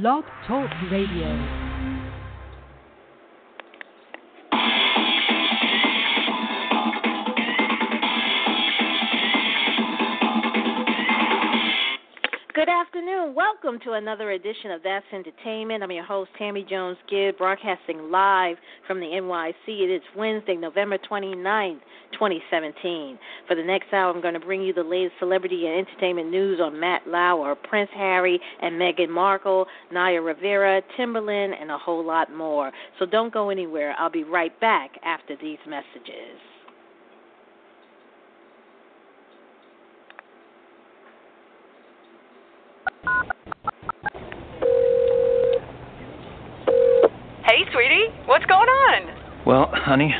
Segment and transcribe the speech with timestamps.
[0.00, 1.63] Blog Talk Radio.
[13.24, 13.34] Afternoon.
[13.34, 15.82] Welcome to another edition of That's Entertainment.
[15.82, 18.56] I'm your host, Tammy Jones Gibbs, broadcasting live
[18.86, 19.54] from the NYC.
[19.66, 21.80] It is Wednesday, November 29th,
[22.12, 23.18] 2017.
[23.46, 26.60] For the next hour, I'm going to bring you the latest celebrity and entertainment news
[26.60, 32.32] on Matt Lauer, Prince Harry and Meghan Markle, Naya Rivera, Timbaland, and a whole lot
[32.32, 32.72] more.
[32.98, 33.94] So don't go anywhere.
[33.98, 36.40] I'll be right back after these messages.
[47.44, 49.44] Hey, sweetie, what's going on?
[49.46, 50.14] Well, honey,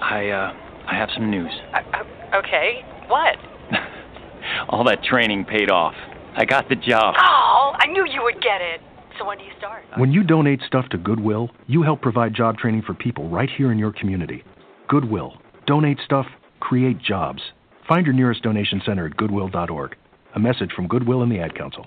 [0.00, 0.52] I uh
[0.86, 1.50] I have some news.
[1.72, 3.36] Uh, uh, okay, what?
[4.68, 5.94] All that training paid off.
[6.36, 7.14] I got the job.
[7.18, 8.80] Oh, I knew you would get it.
[9.18, 9.84] So when do you start?
[9.96, 13.70] When you donate stuff to Goodwill, you help provide job training for people right here
[13.70, 14.42] in your community.
[14.88, 15.34] Goodwill.
[15.66, 16.26] Donate stuff,
[16.60, 17.40] create jobs.
[17.88, 19.96] Find your nearest donation center at goodwill.org.
[20.34, 21.86] A message from Goodwill and the Ad Council.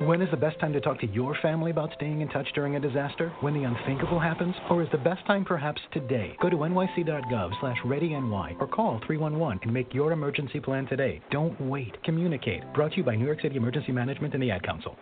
[0.00, 2.74] When is the best time to talk to your family about staying in touch during
[2.74, 3.32] a disaster?
[3.42, 4.52] When the unthinkable happens?
[4.68, 6.36] Or is the best time perhaps today?
[6.42, 11.22] Go to nyc.gov slash readyny or call 311 and make your emergency plan today.
[11.30, 11.96] Don't wait.
[12.02, 12.64] Communicate.
[12.74, 14.96] Brought to you by New York City Emergency Management and the Ad Council.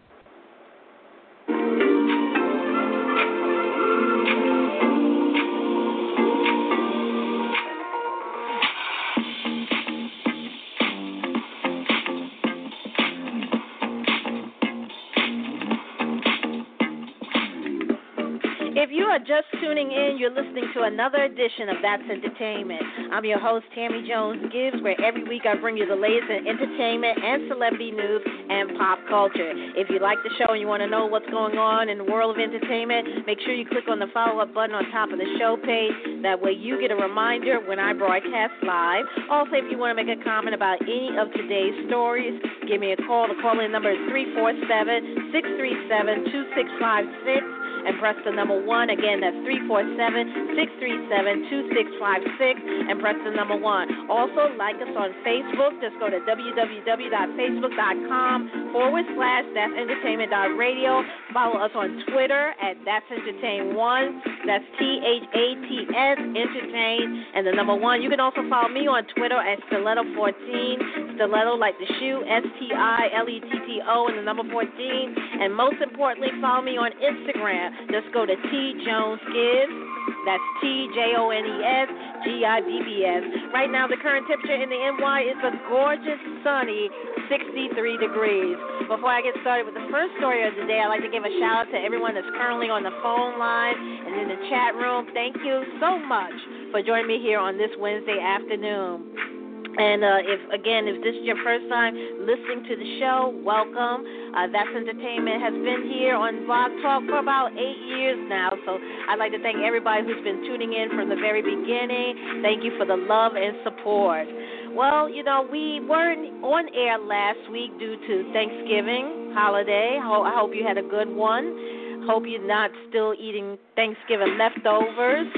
[19.26, 22.82] Just tuning in, you're listening to another edition of That's Entertainment.
[23.14, 26.46] I'm your host, Tammy Jones Gibbs, where every week I bring you the latest in
[26.50, 29.54] entertainment and celebrity news and pop culture.
[29.78, 32.08] If you like the show and you want to know what's going on in the
[32.08, 35.18] world of entertainment, make sure you click on the follow up button on top of
[35.22, 35.94] the show page.
[36.26, 39.06] That way you get a reminder when I broadcast live.
[39.30, 42.90] Also, if you want to make a comment about any of today's stories, give me
[42.90, 43.30] a call.
[43.30, 48.90] The call in number is 347 637 2656 and press the number one.
[48.90, 53.88] Again, that's 347 637 2656 and press the number one.
[54.10, 55.80] Also, like us on Facebook.
[55.80, 61.02] Just go to www.facebook.com forward slash that's entertainment.radio.
[61.32, 64.20] Follow us on Twitter at that's entertain one.
[64.46, 68.02] That's T H A T S entertain and the number one.
[68.02, 71.16] You can also follow me on Twitter at stiletto14.
[71.16, 74.44] Stiletto like the shoe, S T I L E T T O and the number
[74.50, 75.14] 14.
[75.40, 77.88] And most importantly, follow me on Instagram.
[77.90, 79.91] Just go to T Jones Gibbs.
[80.24, 81.88] That's T J O N E S
[82.22, 83.24] G I B B S.
[83.52, 86.86] Right now, the current temperature in the NY is a gorgeous, sunny
[87.26, 88.56] 63 degrees.
[88.86, 91.26] Before I get started with the first story of the day, I'd like to give
[91.26, 94.78] a shout out to everyone that's currently on the phone line and in the chat
[94.78, 95.10] room.
[95.10, 96.34] Thank you so much
[96.70, 99.41] for joining me here on this Wednesday afternoon.
[99.72, 101.96] And uh, if again, if this is your first time
[102.28, 104.04] listening to the show, welcome.
[104.36, 108.52] Uh, That's Entertainment has been here on Blog Talk for about eight years now.
[108.68, 108.76] So
[109.08, 112.44] I'd like to thank everybody who's been tuning in from the very beginning.
[112.44, 114.28] Thank you for the love and support.
[114.76, 119.96] Well, you know, we weren't on air last week due to Thanksgiving holiday.
[120.00, 122.04] I hope you had a good one.
[122.04, 125.28] Hope you're not still eating Thanksgiving leftovers.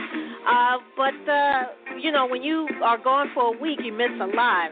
[0.46, 1.62] Uh, but uh,
[2.00, 4.70] you know, when you are gone for a week, you miss a lot.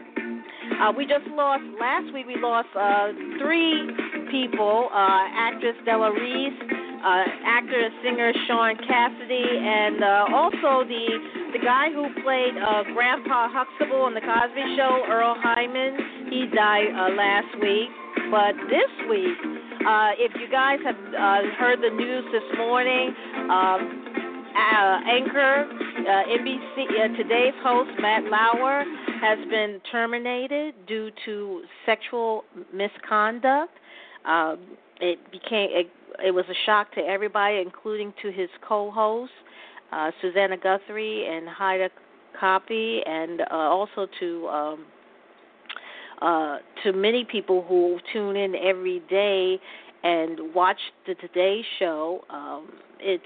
[0.79, 2.25] Uh, we just lost last week.
[2.27, 3.89] We lost uh, three
[4.31, 6.59] people: uh, actress Della Reese,
[7.03, 11.05] uh, actor and singer Sean Cassidy, and uh, also the
[11.53, 16.29] the guy who played uh, Grandpa Huxtable on the Cosby Show, Earle Hyman.
[16.29, 17.89] He died uh, last week.
[18.31, 19.37] But this week,
[19.85, 23.13] uh, if you guys have uh, heard the news this morning,
[23.49, 24.02] um,
[24.55, 28.83] uh, anchor uh, NBC uh, today's host Matt Lauer
[29.21, 33.73] has been terminated due to sexual misconduct.
[34.25, 34.59] Um,
[34.99, 35.89] it became it,
[36.23, 39.33] it was a shock to everybody, including to his co-hosts
[39.93, 41.89] uh, Susanna Guthrie and Hoda
[42.41, 44.85] Kotb, and uh, also to um,
[46.21, 49.59] uh, to many people who tune in every day
[50.03, 52.21] and watch the Today Show.
[52.29, 52.69] Um,
[52.99, 53.23] it's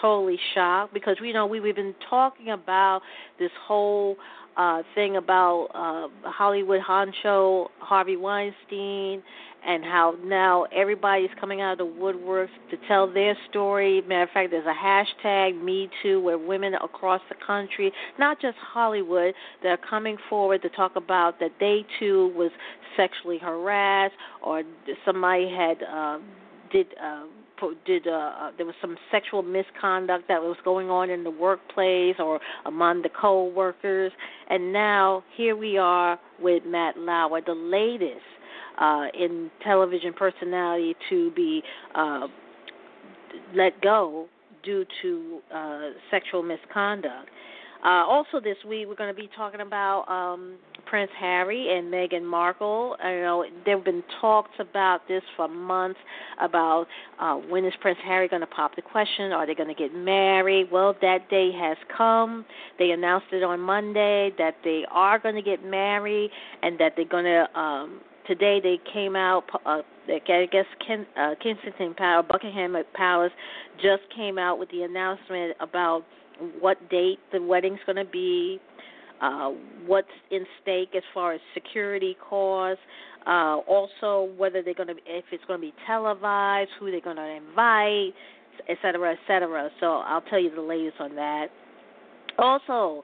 [0.00, 3.02] totally shocked because we know we, we've been talking about
[3.38, 4.16] this whole
[4.56, 9.22] uh, thing about uh, Hollywood honcho Harvey Weinstein
[9.64, 14.02] and how now everybody's coming out of the woodworks to tell their story.
[14.02, 18.56] Matter of fact, there's a hashtag Me Too where women across the country, not just
[18.58, 22.50] Hollywood, they're coming forward to talk about that they too was
[22.96, 24.62] sexually harassed or
[25.04, 26.18] somebody had uh,
[26.72, 26.86] did.
[27.02, 27.24] Uh,
[27.86, 32.16] did uh, uh, there was some sexual misconduct that was going on in the workplace
[32.18, 34.10] or among the co-workers
[34.50, 38.20] and now here we are with Matt Lauer the latest
[38.80, 41.62] uh, in television personality to be
[41.94, 42.26] uh,
[43.54, 44.26] let go
[44.62, 45.80] due to uh,
[46.10, 47.28] sexual misconduct.
[47.84, 50.54] Uh, also, this week we're going to be talking about um,
[50.86, 52.96] Prince Harry and Meghan Markle.
[53.02, 55.98] I know there have been talks about this for months
[56.40, 56.86] about
[57.18, 59.32] uh, when is Prince Harry going to pop the question?
[59.32, 60.68] Are they going to get married?
[60.70, 62.44] Well, that day has come.
[62.78, 66.30] They announced it on Monday that they are going to get married
[66.62, 69.44] and that they're going to um, today they came out.
[69.66, 73.32] Uh, I guess Ken, uh, Kensington Palace, Buckingham Palace,
[73.76, 76.04] just came out with the announcement about
[76.60, 78.60] what date the wedding's going to be,
[79.20, 79.50] uh,
[79.86, 82.82] what's in stake as far as security costs,
[83.26, 87.16] uh, also whether they're going to, if it's going to be televised, who they're going
[87.16, 88.14] to invite,
[88.68, 89.70] et cetera, et cetera.
[89.80, 91.46] So I'll tell you the latest on that.
[92.38, 93.02] Also,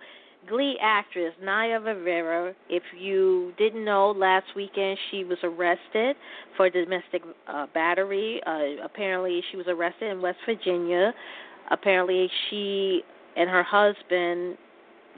[0.49, 2.55] Glee actress Naya Rivera.
[2.70, 6.17] If you didn't know, last weekend she was arrested
[6.56, 8.40] for domestic uh, battery.
[8.46, 11.12] Uh, apparently, she was arrested in West Virginia.
[11.70, 13.02] Apparently, she
[13.38, 14.58] and her husband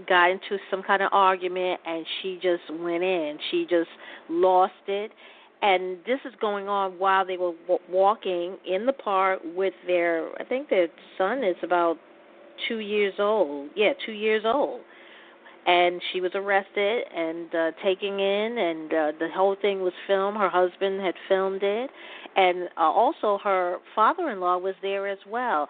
[0.08, 3.38] got into some kind of argument, and she just went in.
[3.50, 3.90] She just
[4.28, 5.10] lost it.
[5.62, 10.30] And this is going on while they were w- walking in the park with their,
[10.40, 10.88] I think their
[11.18, 11.98] son is about
[12.66, 13.70] two years old.
[13.76, 14.80] Yeah, two years old
[15.66, 20.36] and she was arrested and uh, taken in, and uh, the whole thing was filmed.
[20.36, 21.90] Her husband had filmed it,
[22.36, 25.68] and uh, also her father-in-law was there as well.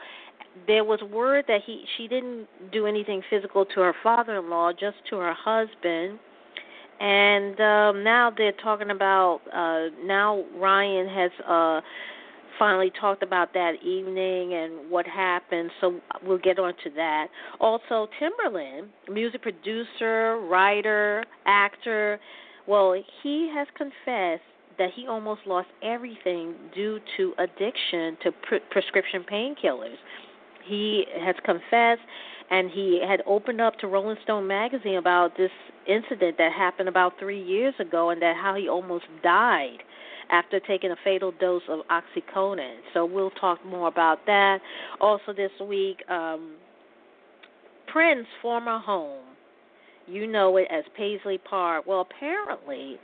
[0.66, 5.16] There was word that he she didn't do anything physical to her father-in-law, just to
[5.16, 6.18] her husband.
[7.00, 11.80] And um, now they're talking about uh, now Ryan has uh,
[12.58, 17.28] finally talked about that evening and what happened, so we'll get on to that.
[17.58, 22.20] Also, Timbaland, music producer, writer, actor,
[22.66, 24.42] well, he has confessed
[24.78, 29.96] that he almost lost everything due to addiction to pre- prescription painkillers.
[30.64, 32.02] He has confessed
[32.50, 35.50] and he had opened up to Rolling Stone magazine about this
[35.86, 39.78] incident that happened about 3 years ago and that how he almost died
[40.30, 42.76] after taking a fatal dose of oxycodone.
[42.94, 44.60] So we'll talk more about that.
[45.00, 46.54] Also this week, um,
[47.88, 49.24] Prince's former home,
[50.06, 51.84] you know it as Paisley Park.
[51.86, 52.98] Well, apparently,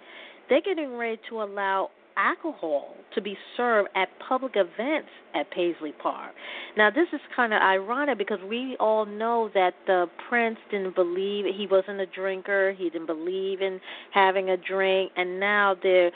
[0.49, 6.33] they're getting ready to allow alcohol to be served at public events at Paisley Park.
[6.77, 11.45] Now, this is kind of ironic because we all know that the Prince didn't believe
[11.55, 13.81] he wasn't a drinker, he didn't believe in
[14.13, 16.11] having a drink, and now they're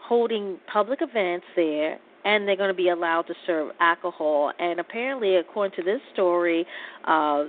[0.00, 4.52] holding public events there and they're going to be allowed to serve alcohol.
[4.58, 6.64] And apparently, according to this story,
[7.04, 7.44] uh,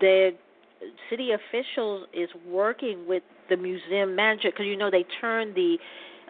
[0.00, 0.30] the
[1.10, 5.76] city officials is working with the museum manager because you know they turned the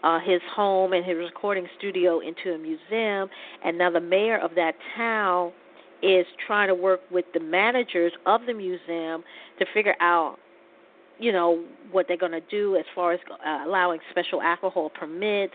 [0.05, 3.29] uh, his home and his recording studio into a museum,
[3.65, 5.51] and now the mayor of that town
[6.03, 9.25] is trying to work with the managers of the museum
[9.59, 10.37] to figure out
[11.19, 15.55] you know what they're going to do as far as uh, allowing special alcohol permits.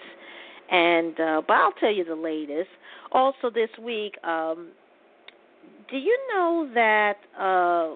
[0.71, 2.69] And uh but I'll tell you the latest.
[3.11, 4.69] Also this week um
[5.91, 7.95] do you know that uh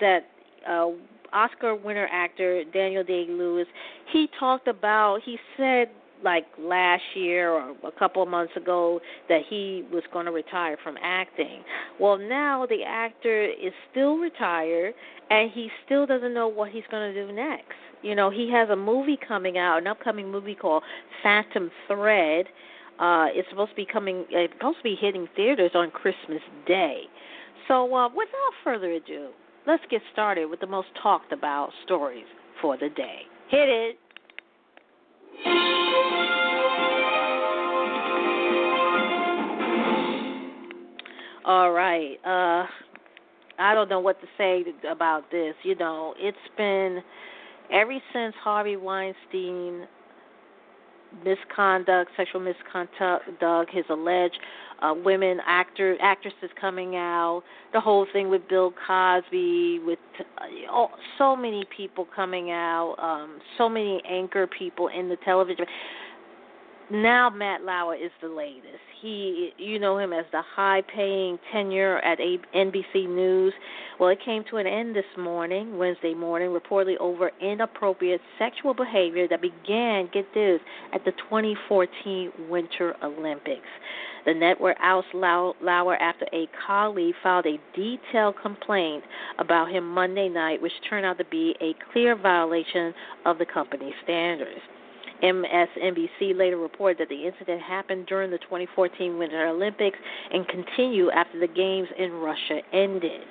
[0.00, 0.26] that
[0.68, 0.88] uh
[1.34, 3.66] Oscar winner actor Daniel Day-Lewis
[4.12, 5.88] he talked about he said
[6.24, 10.76] like last year or a couple of months ago that he was going to retire
[10.82, 11.62] from acting.
[12.00, 14.94] Well, now the actor is still retired
[15.30, 17.74] and he still doesn't know what he's going to do next.
[18.02, 20.82] You know, he has a movie coming out, an upcoming movie called
[21.22, 22.46] Phantom Thread.
[22.98, 24.24] Uh, it's supposed to be coming.
[24.30, 27.02] It's supposed to be hitting theaters on Christmas Day.
[27.66, 29.30] So, uh, without further ado,
[29.66, 32.26] let's get started with the most talked about stories
[32.60, 33.20] for the day.
[33.48, 33.98] Hit it.
[41.44, 42.16] All right.
[42.24, 42.66] Uh
[43.58, 45.54] I don't know what to say about this.
[45.62, 47.02] You know, it's been
[47.72, 49.86] ever since Harvey Weinstein
[51.24, 54.38] misconduct, sexual misconduct, his alleged
[54.84, 60.88] uh, women actor actresses coming out, the whole thing with Bill Cosby, with uh, oh,
[61.18, 65.66] so many people coming out, um, so many anchor people in the television
[66.90, 68.82] now Matt Lauer is the latest.
[69.00, 73.52] He, you know him as the high-paying tenure at NBC News.
[73.98, 79.28] Well, it came to an end this morning, Wednesday morning, reportedly over inappropriate sexual behavior
[79.28, 80.60] that began, get this,
[80.92, 83.66] at the 2014 Winter Olympics.
[84.24, 89.04] The network ousted Lauer after a colleague filed a detailed complaint
[89.38, 92.94] about him Monday night, which turned out to be a clear violation
[93.26, 94.60] of the company's standards.
[95.22, 99.98] MSNBC later reported that the incident happened during the 2014 Winter Olympics
[100.32, 103.22] and continued after the games in Russia ended.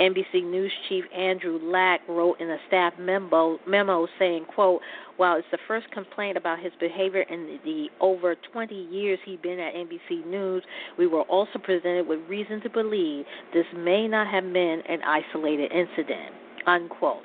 [0.00, 4.82] NBC News chief Andrew Lack wrote in a staff memo, memo saying, quote,
[5.16, 9.58] while it's the first complaint about his behavior in the over 20 years he'd been
[9.58, 10.62] at NBC News,
[10.98, 13.24] we were also presented with reason to believe
[13.54, 16.34] this may not have been an isolated incident,
[16.66, 17.22] unquote.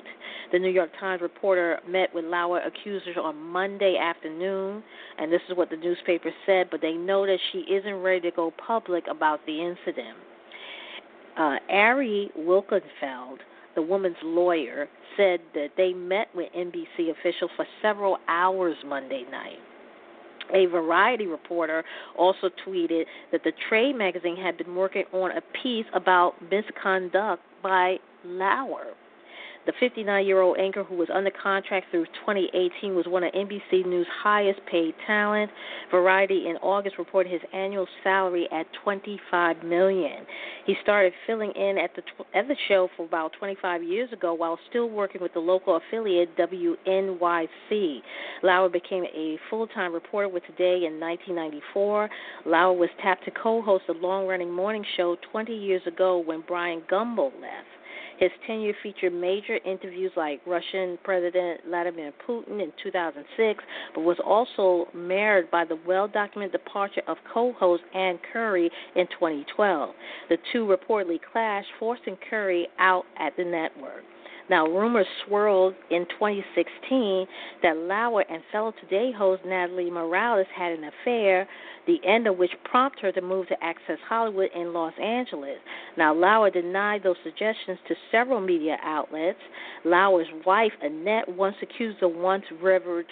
[0.52, 4.82] The New York Times reporter met with Lauer accusers on Monday afternoon,
[5.18, 8.30] and this is what the newspaper said, but they know that she isn't ready to
[8.30, 10.16] go public about the incident.
[11.38, 13.38] Uh, Ari Wilkenfeld,
[13.74, 19.58] the woman's lawyer, said that they met with NBC officials for several hours Monday night.
[20.54, 21.84] A Variety reporter
[22.18, 27.96] also tweeted that the trade magazine had been working on a piece about misconduct by
[28.24, 28.94] Lauer.
[29.64, 33.86] The 59 year old anchor who was under contract through 2018 was one of NBC
[33.86, 35.52] News' highest paid talent.
[35.88, 40.26] Variety in August reported his annual salary at 25 million.
[40.66, 42.02] He started filling in at the
[42.34, 46.36] at the show for about 25 years ago while still working with the local affiliate
[46.36, 48.02] WNYC.
[48.42, 52.10] Lauer became a full-time reporter with Today in 1994.
[52.46, 57.32] Lauer was tapped to co-host the long-running morning show 20 years ago when Bryant Gumbel
[57.40, 57.68] left.
[58.18, 63.64] His tenure featured major interviews like Russian President Vladimir Putin in 2006,
[63.94, 69.06] but was also marred by the well documented departure of co host Ann Curry in
[69.18, 69.94] 2012.
[70.28, 74.04] The two reportedly clashed, forcing Curry out at the network.
[74.50, 77.26] Now, rumors swirled in 2016
[77.62, 81.48] that Lauer and fellow Today host Natalie Morales had an affair,
[81.86, 85.58] the end of which prompted her to move to Access Hollywood in Los Angeles.
[85.96, 89.38] Now, Lauer denied those suggestions to several media outlets.
[89.84, 93.06] Lauer's wife, Annette, once accused the once revered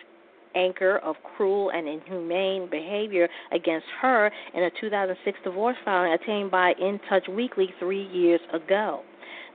[0.54, 6.72] anchor of cruel and inhumane behavior against her in a 2006 divorce filing obtained by
[6.80, 9.02] In Touch Weekly three years ago.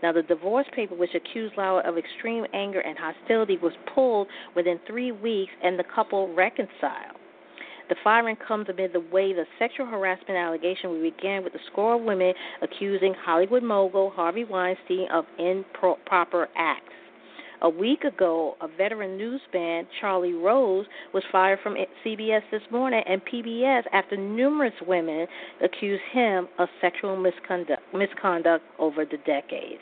[0.05, 4.79] Now, the divorce paper, which accused Lauer of extreme anger and hostility, was pulled within
[4.85, 7.17] three weeks, and the couple reconciled.
[7.89, 11.95] The firing comes amid the wave of sexual harassment allegations we began with a score
[11.95, 16.93] of women accusing Hollywood mogul Harvey Weinstein of improper acts.
[17.63, 20.85] A week ago, a veteran newsman, Charlie Rose,
[21.15, 25.25] was fired from CBS this morning and PBS after numerous women
[25.63, 29.81] accused him of sexual misconduct, misconduct over the decades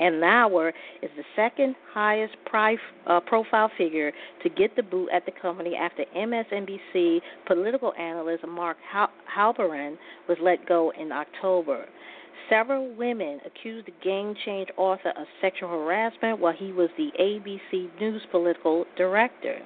[0.00, 2.76] and Lauer is the second highest pri-
[3.06, 8.78] uh, profile figure to get the boot at the company after MSNBC political analyst Mark
[9.36, 9.96] Halperin
[10.28, 11.86] was let go in October.
[12.48, 17.88] Several women accused the game change author of sexual harassment while he was the ABC
[18.00, 19.58] News political director.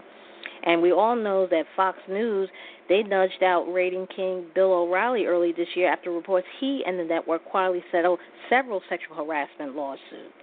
[0.65, 2.49] And we all know that Fox News
[2.89, 7.05] they nudged out rating king Bill O'Reilly early this year after reports he and the
[7.05, 8.19] network quietly settled
[8.51, 10.35] several sexual harassment lawsuits.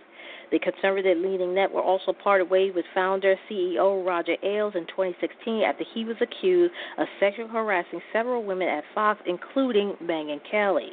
[0.51, 5.85] The conservative leading network also parted ways with founder CEO Roger Ailes in 2016 after
[5.93, 10.91] he was accused of sexually harassing several women at Fox, including Megyn Kelly.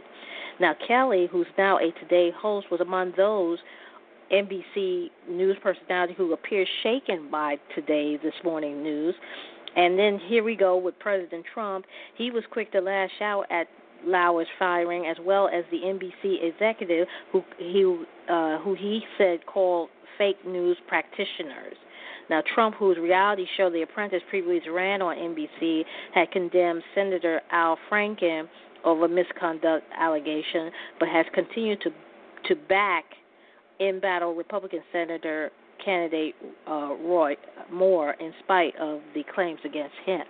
[0.61, 3.59] Now, Kelly, who's now a Today host, was among those
[4.33, 9.15] NBC news personality who appeared shaken by Today This Morning News.
[9.77, 11.87] And then here we go with President Trump.
[12.17, 13.69] He was quick to lash out at
[14.05, 19.89] Lauer's firing, as well as the NBC executive who he uh, who he said called
[20.17, 21.77] fake news practitioners.
[22.31, 25.83] Now, Trump, whose reality show The Apprentice previously ran on NBC,
[26.15, 28.49] had condemned Senator Al Franken
[28.85, 31.91] over misconduct allegation, but has continued to
[32.49, 33.05] to back
[33.81, 35.51] in battle Republican Senator
[35.85, 36.35] candidate
[36.69, 37.37] uh, Roy
[37.73, 40.25] Moore in spite of the claims against him.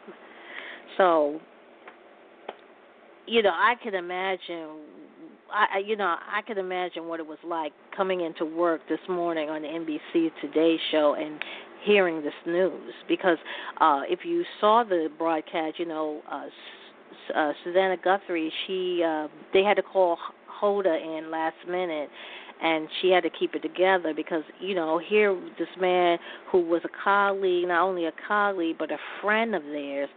[0.97, 1.41] So,
[3.27, 4.69] you know, I can imagine.
[5.51, 9.49] I, you know, I can imagine what it was like coming into work this morning
[9.49, 11.43] on the NBC Today show and
[11.85, 13.39] hearing this news because
[13.81, 16.47] uh, if you saw the broadcast, you know, uh,
[17.35, 20.19] uh, Susanna Guthrie, she uh, they had to call
[20.61, 22.11] Hoda in last minute,
[22.63, 26.19] and she had to keep it together because you know here this man
[26.51, 30.09] who was a colleague, not only a colleague but a friend of theirs,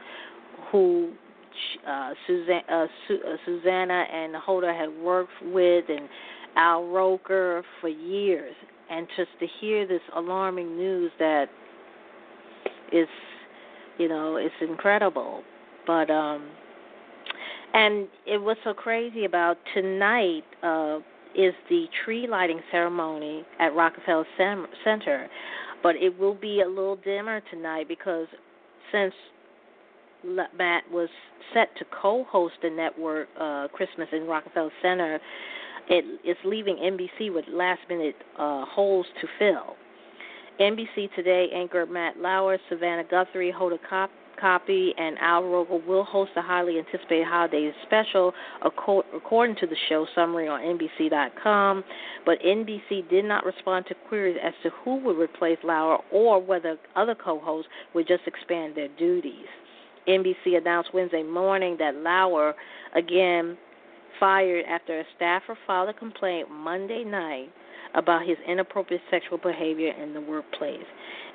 [0.71, 1.11] who
[1.87, 6.07] uh, Suzanne, uh, Su- uh, Susanna and Hoda had worked with, and
[6.55, 8.55] Al Roker for years,
[8.89, 11.47] and just to hear this alarming news that
[12.91, 13.07] is,
[13.97, 15.43] you know, it's incredible.
[15.87, 16.49] But um,
[17.73, 20.99] and it was so crazy about tonight uh,
[21.35, 25.29] is the tree lighting ceremony at Rockefeller Center,
[25.83, 28.27] but it will be a little dimmer tonight because
[28.91, 29.13] since
[30.23, 31.09] Matt was
[31.53, 35.19] set to co-host the network uh, Christmas in Rockefeller Center,
[35.89, 39.75] it is leaving NBC with last-minute uh, holes to fill.
[40.59, 44.11] NBC Today anchor Matt Lauer, Savannah Guthrie, Hoda Cop,
[44.41, 48.33] Kotb, and Al Roker will host a highly anticipated holiday special,
[48.63, 51.83] according to the show summary on NBC.com.
[52.25, 56.77] But NBC did not respond to queries as to who would replace Lauer or whether
[56.95, 59.47] other co hosts would just expand their duties.
[60.07, 62.55] NBC announced Wednesday morning that Lauer,
[62.95, 63.57] again
[64.19, 67.49] fired after a staffer filed a complaint Monday night
[67.95, 70.85] about his inappropriate sexual behavior in the workplace.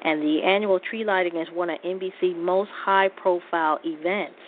[0.02, 4.38] And the annual tree lighting is one of NBC's most high profile events.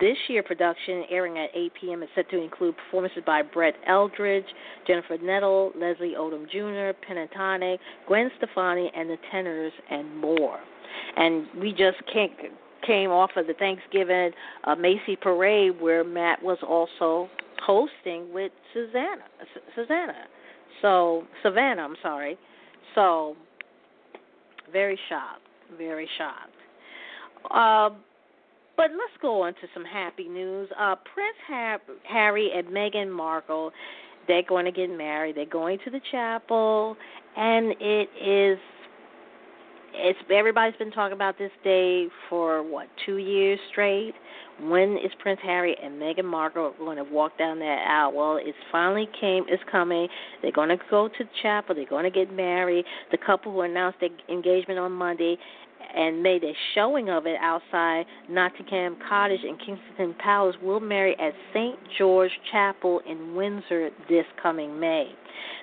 [0.00, 4.46] This year production, airing at 8 p.m., is set to include performances by Brett Eldredge,
[4.86, 10.60] Jennifer Nettle, Leslie Odom Jr., Pentatonix, Gwen Stefani, and the Tenors, and more.
[11.16, 12.32] And we just can't
[12.86, 14.32] came off of the Thanksgiving
[14.64, 17.28] uh, Macy Parade where Matt was also
[17.64, 19.22] hosting with Susanna.
[19.76, 20.26] Susanna.
[20.80, 22.38] So Savannah, I'm sorry.
[22.94, 23.36] So
[24.72, 25.42] very shocked,
[25.76, 26.50] very shocked.
[27.50, 27.90] Uh,
[28.76, 30.68] but let's go on to some happy news.
[30.78, 33.70] Uh, Prince ha- Harry and Meghan Markle,
[34.26, 35.36] they're going to get married.
[35.36, 36.96] They're going to the chapel,
[37.36, 38.58] and it is
[39.94, 44.14] it's everybody's been talking about this day for what two years straight.
[44.62, 48.12] When is Prince Harry and Meghan Markle going to walk down that aisle?
[48.12, 49.44] Well, it's finally came.
[49.48, 50.06] It's coming.
[50.40, 51.74] They're going to go to the chapel.
[51.74, 52.84] They're going to get married.
[53.10, 55.36] The couple who announced their engagement on Monday
[55.96, 61.32] and made a showing of it outside Nottingham Cottage in Kensington Palace will marry at
[61.52, 61.76] St.
[61.98, 65.10] George Chapel in Windsor this coming May.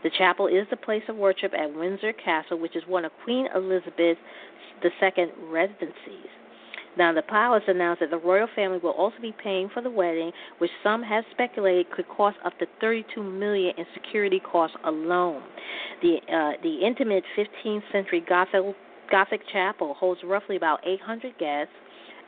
[0.04, 3.48] The chapel is the place of worship at Windsor Castle, which is one of Queen
[3.56, 4.18] Elizabeth
[4.84, 6.30] II's residencies.
[7.00, 10.34] Now, the palace announced that the royal family will also be paying for the wedding,
[10.58, 15.42] which some have speculated could cost up to 32 million in security costs alone.
[16.02, 18.76] The uh, the intimate 15th century Gothic
[19.10, 21.72] Gothic chapel holds roughly about 800 guests,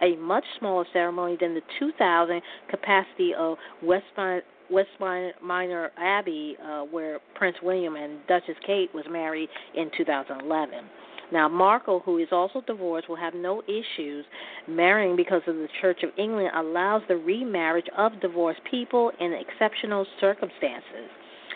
[0.02, 4.44] a much smaller ceremony than the 2,000 capacity of Westminster.
[4.72, 10.86] Westminster Abbey, uh, where Prince William and Duchess Kate was married in 2011.
[11.32, 14.26] Now, Markle, who is also divorced, will have no issues
[14.68, 20.06] marrying because of the Church of England allows the remarriage of divorced people in exceptional
[20.20, 21.10] circumstances.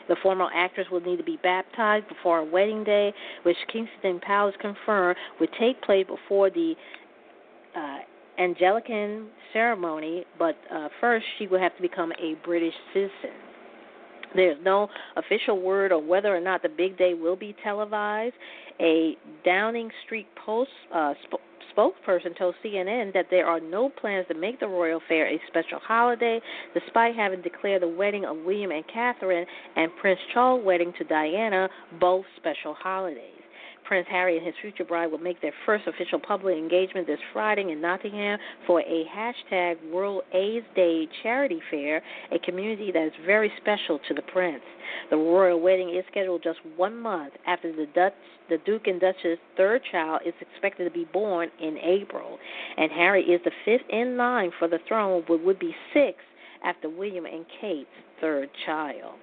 [0.07, 4.55] The former actress will need to be baptized before a wedding day, which Kensington Palace
[4.61, 6.75] confirmed would take place before the
[7.75, 7.97] uh,
[8.37, 13.31] Anglican ceremony, but uh, first she will have to become a British citizen.
[14.35, 18.35] There's no official word on whether or not the big day will be televised.
[18.79, 21.41] A Downing Street Post uh, sp-
[21.75, 25.79] spokesperson told CNN that there are no plans to make the royal fair a special
[25.79, 26.39] holiday,
[26.73, 31.69] despite having declared the wedding of William and Catherine and Prince Charles' wedding to Diana
[31.99, 33.44] both special holidays.
[33.85, 37.71] Prince Harry and his future bride will make their first official public engagement this Friday
[37.71, 43.51] in Nottingham for a hashtag World AIDS Day charity fair, a community that is very
[43.61, 44.63] special to the prince.
[45.09, 48.13] The royal wedding is scheduled just one month after the Dutch,
[48.49, 52.39] the Duke and Duchess' third child is expected to be born in April,
[52.77, 56.25] and Harry is the fifth in line for the throne, but would be sixth
[56.63, 59.13] after William and Kate's third child.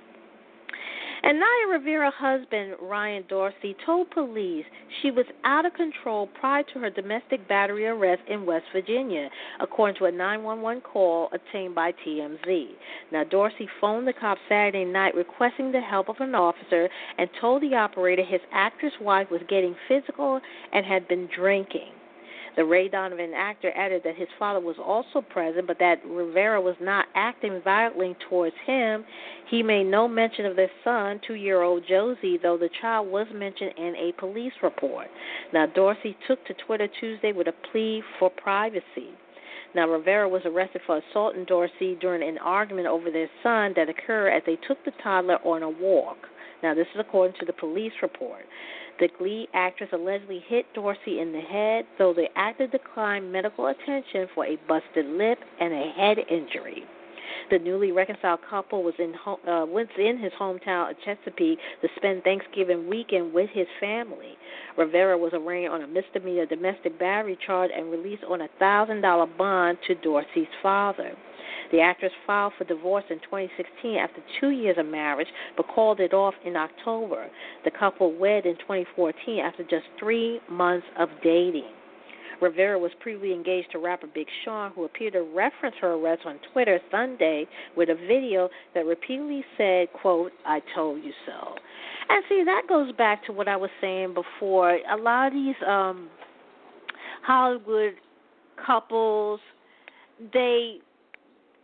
[1.24, 4.64] And Naya Rivera's husband, Ryan Dorsey, told police
[5.00, 9.30] she was out of control prior to her domestic battery arrest in West Virginia,
[9.60, 12.66] according to a 911 call obtained by TMZ.
[13.12, 17.62] Now, Dorsey phoned the cops Saturday night requesting the help of an officer and told
[17.62, 20.40] the operator his actress wife was getting physical
[20.72, 21.92] and had been drinking.
[22.54, 26.76] The Ray Donovan actor added that his father was also present, but that Rivera was
[26.80, 29.04] not acting violently towards him.
[29.50, 33.26] He made no mention of their son, two year old Josey, though the child was
[33.32, 35.06] mentioned in a police report.
[35.52, 39.16] Now, Dorsey took to Twitter Tuesday with a plea for privacy.
[39.74, 44.28] Now, Rivera was arrested for assaulting Dorsey during an argument over their son that occurred
[44.28, 46.18] as they took the toddler on a walk.
[46.62, 48.42] Now, this is according to the police report.
[49.00, 54.28] The Glee actress allegedly hit Dorsey in the head, though the actor declined medical attention
[54.34, 56.84] for a busted lip and a head injury.
[57.50, 62.22] The newly reconciled couple was in uh, was in his hometown of Chesapeake to spend
[62.22, 64.36] Thanksgiving weekend with his family.
[64.78, 69.26] Rivera was arraigned on a misdemeanor domestic battery charge and released on a thousand dollar
[69.26, 71.12] bond to Dorsey's father.
[71.72, 76.12] The actress filed for divorce in 2016 after two years of marriage, but called it
[76.12, 77.28] off in October.
[77.64, 81.72] The couple wed in 2014 after just three months of dating.
[82.42, 86.40] Rivera was previously engaged to rapper Big Sean, who appeared to reference her arrest on
[86.52, 91.54] Twitter Sunday with a video that repeatedly said, quote, I told you so.
[92.08, 94.72] And see, that goes back to what I was saying before.
[94.72, 96.10] A lot of these um
[97.22, 97.94] Hollywood
[98.66, 99.40] couples,
[100.32, 100.78] they,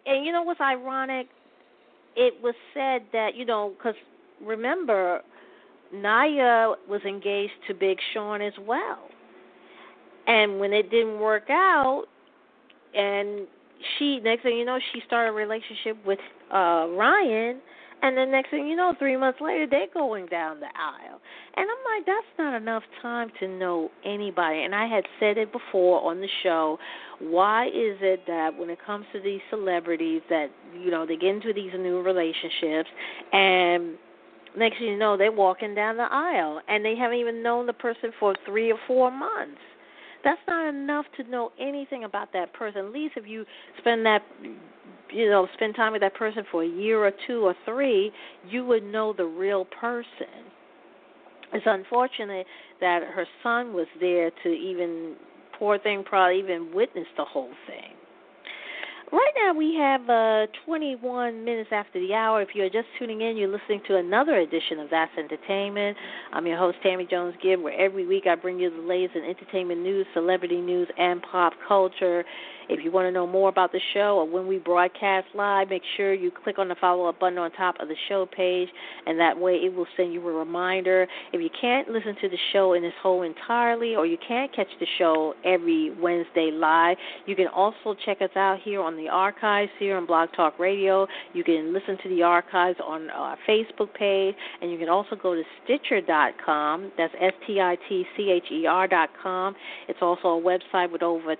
[0.07, 1.29] and you know what's ironic?
[2.17, 3.95] It was said that, you know, because
[4.45, 5.21] remember,
[5.93, 9.09] Naya was engaged to Big Sean as well.
[10.27, 12.05] And when it didn't work out,
[12.95, 13.47] and
[13.99, 16.19] she next thing you know, she started a relationship with
[16.53, 17.61] uh Ryan,
[18.03, 21.21] and then next thing you know, three months later, they're going down the aisle.
[21.57, 24.63] And I'm like, that's not enough time to know anybody.
[24.63, 26.79] And I had said it before on the show.
[27.19, 31.31] Why is it that when it comes to these celebrities, that you know they get
[31.31, 32.89] into these new relationships,
[33.33, 33.97] and
[34.57, 37.73] next thing you know, they're walking down the aisle, and they haven't even known the
[37.73, 39.61] person for three or four months
[40.25, 42.87] that's not enough to know anything about that person.
[42.87, 43.45] At least if you
[43.79, 44.23] spend that
[45.13, 48.13] you know, spend time with that person for a year or two or three,
[48.49, 50.49] you would know the real person.
[51.53, 52.47] It's unfortunate
[52.81, 55.17] that her son was there to even
[55.59, 57.95] poor thing probably even witness the whole thing.
[59.11, 62.43] Right now we have uh, 21 minutes after the hour.
[62.43, 65.97] If you're just tuning in, you're listening to another edition of That's Entertainment.
[66.35, 69.25] I'm your host, Tammy Jones Gibbs, where every week I bring you the latest in
[69.25, 72.23] entertainment news, celebrity news, and pop culture.
[72.69, 75.83] If you want to know more about the show or when we broadcast live, make
[75.97, 78.69] sure you click on the follow up button on top of the show page,
[79.07, 81.07] and that way it will send you a reminder.
[81.33, 84.69] If you can't listen to the show in its whole entirely, or you can't catch
[84.81, 89.71] the show every Wednesday live, you can also check us out here on the archives
[89.79, 91.07] here on Blog Talk Radio.
[91.33, 95.35] You can listen to the archives on our Facebook page, and you can also go
[95.35, 96.93] to Stitcher.com.
[96.97, 99.55] That's S T I T C H E R.com.
[99.89, 101.37] It's also a website with over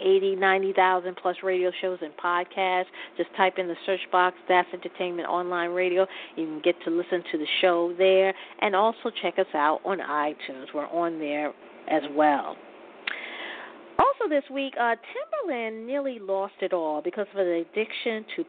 [0.00, 2.86] 80, 90,000 plus radio shows and podcasts.
[3.16, 6.06] Just type in the search box, That's Entertainment Online Radio.
[6.36, 9.98] You can get to listen to the show there and also check us out on
[9.98, 10.66] iTunes.
[10.74, 11.52] We're on there
[11.90, 12.56] as well.
[13.96, 18.44] Also, this week, uh, Timbaland nearly lost it all because of an addiction to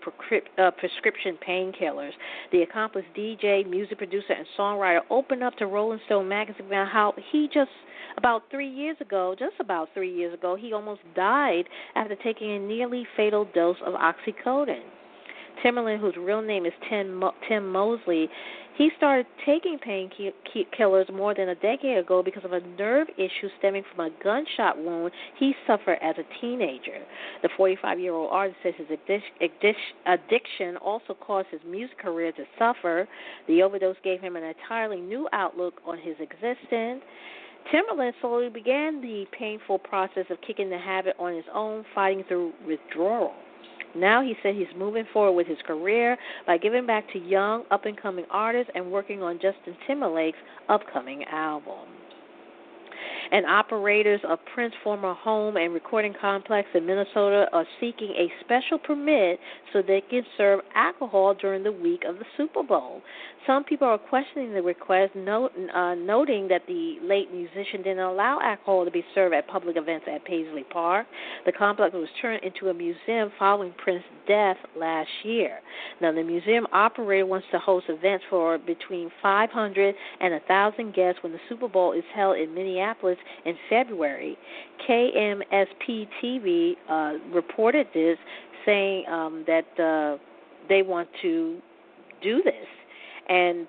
[0.57, 2.11] uh, prescription painkillers.
[2.51, 7.13] The accomplished DJ, music producer, and songwriter opened up to Rolling Stone magazine about how
[7.31, 7.69] he just
[8.17, 12.59] about three years ago, just about three years ago, he almost died after taking a
[12.59, 14.83] nearly fatal dose of oxycodone.
[15.63, 18.29] Timbaland, whose real name is Tim, Mo- Tim Mosley,
[18.77, 23.83] he started taking painkillers more than a decade ago because of a nerve issue stemming
[23.89, 26.99] from a gunshot wound he suffered as a teenager.
[27.41, 28.97] The 45 year old artist says his
[30.05, 33.07] addiction also caused his music career to suffer.
[33.47, 37.01] The overdose gave him an entirely new outlook on his existence.
[37.73, 42.53] Timbaland slowly began the painful process of kicking the habit on his own, fighting through
[42.67, 43.33] withdrawal.
[43.95, 47.85] Now he said he's moving forward with his career by giving back to young, up
[47.85, 50.37] and coming artists and working on Justin Timberlake's
[50.69, 51.87] upcoming album
[53.31, 58.77] and operators of Prince former home and recording complex in Minnesota are seeking a special
[58.77, 59.39] permit
[59.73, 63.01] so they can serve alcohol during the week of the Super Bowl.
[63.45, 68.39] Some people are questioning the request, note, uh, noting that the late musician didn't allow
[68.41, 71.05] alcohol to be served at public events at Paisley Park.
[71.45, 75.59] The complex was turned into a museum following Prince's death last year.
[76.01, 81.31] Now, the museum operator wants to host events for between 500 and 1,000 guests when
[81.31, 83.14] the Super Bowl is held in Minneapolis
[83.45, 84.37] in February.
[84.87, 88.17] KMSP TV uh, reported this,
[88.65, 90.17] saying um, that uh,
[90.69, 91.59] they want to
[92.21, 92.67] do this.
[93.29, 93.67] And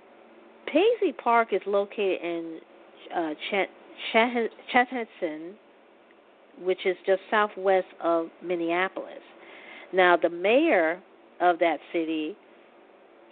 [0.67, 2.59] Paisley Park is located in
[3.15, 4.77] uh, Ch- Ch-
[6.63, 9.23] which is just southwest of Minneapolis.
[9.93, 11.01] Now, the mayor
[11.41, 12.37] of that city,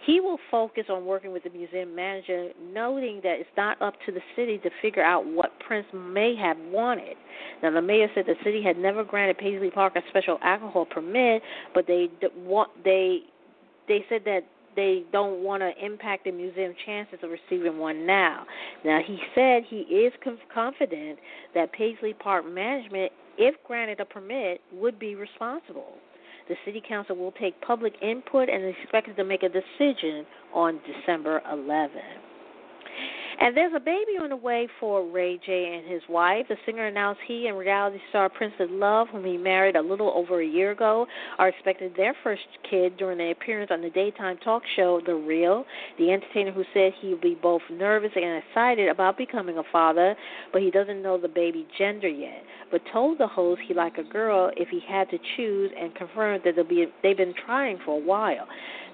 [0.05, 4.11] he will focus on working with the museum manager, noting that it's not up to
[4.11, 7.15] the city to figure out what Prince may have wanted.
[7.63, 11.41] Now, the mayor said the city had never granted Paisley Park a special alcohol permit,
[11.73, 13.21] but they want they
[13.87, 14.41] they said that
[14.75, 18.45] they don't want to impact the museum's chances of receiving one now.
[18.83, 20.11] Now, he said he is
[20.53, 21.17] confident
[21.53, 25.93] that Paisley Park management, if granted a permit, would be responsible.
[26.47, 30.79] The City Council will take public input and is expected to make a decision on
[30.85, 31.91] December 11.
[33.39, 36.45] And there's a baby on the way for Ray J and his wife.
[36.47, 40.41] The singer announced he and reality star Princess Love, whom he married a little over
[40.41, 41.05] a year ago,
[41.37, 45.65] are expecting their first kid during an appearance on the daytime talk show The Real.
[45.97, 50.15] The entertainer who said he'll be both nervous and excited about becoming a father,
[50.53, 52.41] but he doesn't know the baby gender yet.
[52.71, 56.43] But told the host he liked a girl if he had to choose and confirmed
[56.45, 58.47] that they'll be, they've been trying for a while.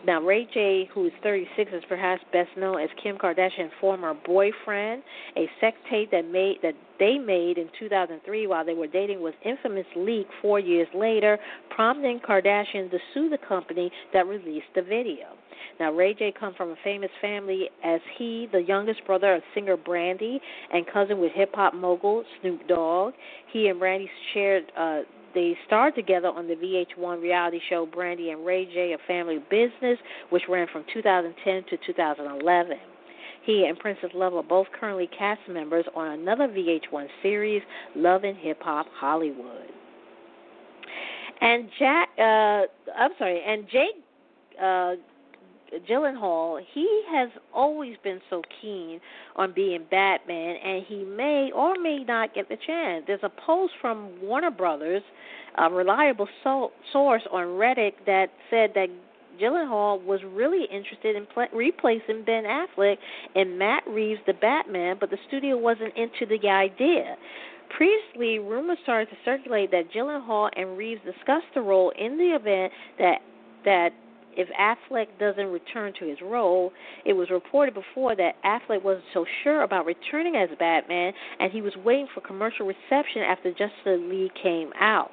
[0.03, 5.03] Now, Ray J, who is 36, is perhaps best known as Kim Kardashian's former boyfriend.
[5.35, 9.33] A sex tape that made that they made in 2003 while they were dating was
[9.43, 11.37] infamous leak four years later,
[11.69, 15.35] prompting Kardashian to sue the company that released the video.
[15.79, 19.77] Now, Ray J comes from a famous family as he, the youngest brother of singer
[19.77, 20.39] Brandy
[20.73, 23.13] and cousin with hip hop mogul Snoop Dogg.
[23.51, 25.01] He and Brandy shared uh,
[25.33, 29.97] they starred together on the VH1 reality show Brandy and Ray J, A Family Business,
[30.29, 32.77] which ran from 2010 to 2011.
[33.43, 37.61] He and Princess Love are both currently cast members on another VH1 series,
[37.95, 39.69] Love and Hip Hop Hollywood.
[41.41, 42.61] And Jack, uh,
[42.95, 43.95] I'm sorry, and Jake
[44.61, 44.93] uh,
[45.89, 48.99] Gyllenhaal, he has always been so keen
[49.35, 53.05] on being Batman, and he may or may not get the chance.
[53.07, 55.01] There's a post from Warner Brothers,
[55.57, 58.89] a reliable so- source on Reddit, that said that
[59.41, 62.97] Gyllenhaal was really interested in pl- replacing Ben Affleck
[63.35, 67.15] in Matt Reeves' The Batman, but the studio wasn't into the idea.
[67.75, 72.71] Previously, rumors started to circulate that Gyllenhaal and Reeves discussed the role in the event
[72.99, 73.19] that
[73.63, 73.91] that
[74.35, 76.71] if Affleck doesn't return to his role,
[77.05, 81.61] it was reported before that Affleck wasn't so sure about returning as Batman, and he
[81.61, 85.11] was waiting for commercial reception after Justice League came out.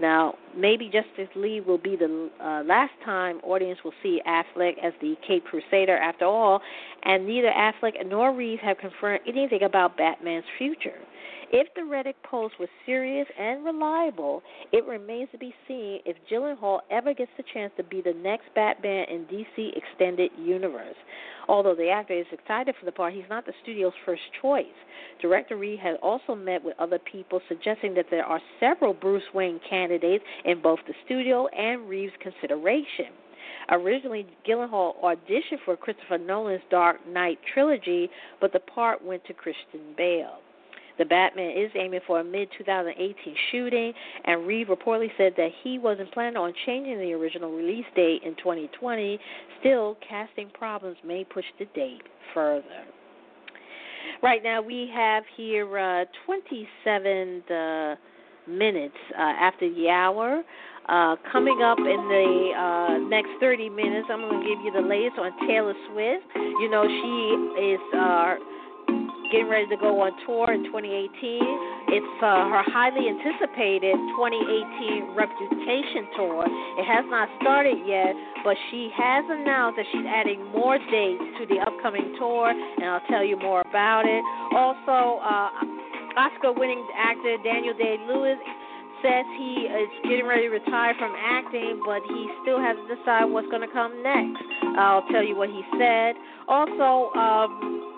[0.00, 4.92] Now, maybe Justice League will be the uh, last time audience will see Affleck as
[5.00, 6.60] the Cape Crusader after all,
[7.04, 10.98] and neither Affleck nor Reeves have confirmed anything about Batman's future.
[11.50, 16.80] If the Reddit post was serious and reliable, it remains to be seen if Gyllenhaal
[16.90, 20.96] ever gets the chance to be the next Batman in DC Extended Universe.
[21.48, 24.66] Although the actor is excited for the part, he's not the studio's first choice.
[25.22, 29.58] Director Reed has also met with other people, suggesting that there are several Bruce Wayne
[29.70, 33.06] candidates in both the studio and Reeves' consideration.
[33.70, 39.94] Originally, Gyllenhaal auditioned for Christopher Nolan's Dark Knight trilogy, but the part went to Christian
[39.96, 40.40] Bale.
[40.98, 43.92] The Batman is aiming for a mid 2018 shooting,
[44.24, 48.34] and Reed reportedly said that he wasn't planning on changing the original release date in
[48.36, 49.18] 2020.
[49.60, 52.02] Still, casting problems may push the date
[52.34, 52.84] further.
[54.22, 57.94] Right now, we have here uh, 27 uh,
[58.48, 60.42] minutes uh, after the hour.
[60.88, 64.88] Uh, coming up in the uh, next 30 minutes, I'm going to give you the
[64.88, 66.24] latest on Taylor Swift.
[66.34, 68.34] You know, she is uh,
[69.30, 71.08] getting ready to go on tour in 2018.
[71.88, 76.44] It's uh, her highly anticipated 2018 Reputation tour.
[76.76, 78.12] It has not started yet,
[78.44, 83.06] but she has announced that she's adding more dates to the upcoming tour, and I'll
[83.08, 84.22] tell you more about it.
[84.52, 85.48] Also, uh,
[86.16, 88.38] Oscar winning actor Daniel Day Lewis
[89.02, 93.24] says he is getting ready to retire from acting, but he still has to decide
[93.30, 94.42] what's going to come next.
[94.76, 96.18] I'll tell you what he said.
[96.48, 97.97] Also, um,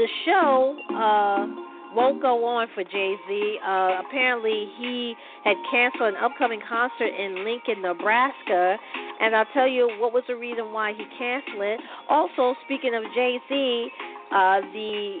[0.00, 3.58] the show uh, won't go on for Jay Z.
[3.60, 8.78] Uh, apparently, he had canceled an upcoming concert in Lincoln, Nebraska,
[9.20, 11.80] and I'll tell you what was the reason why he canceled it.
[12.08, 13.88] Also, speaking of Jay Z,
[14.32, 15.20] uh, the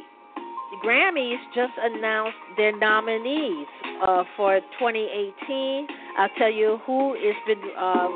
[0.82, 3.66] Grammys just announced their nominees
[4.06, 5.86] uh, for 2018.
[6.16, 8.08] I'll tell you who has been uh,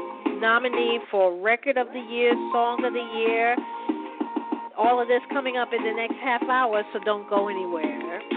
[1.10, 3.56] for Record of the Year, Song of the Year,
[4.76, 8.33] all of this coming up in the next half hour, so don't go anywhere.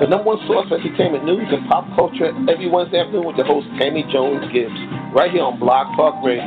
[0.00, 3.46] The number one source for entertainment news and pop culture every Wednesday afternoon with your
[3.46, 4.78] host Tammy Jones Gibbs,
[5.14, 6.46] right here on Blog Talk Radio.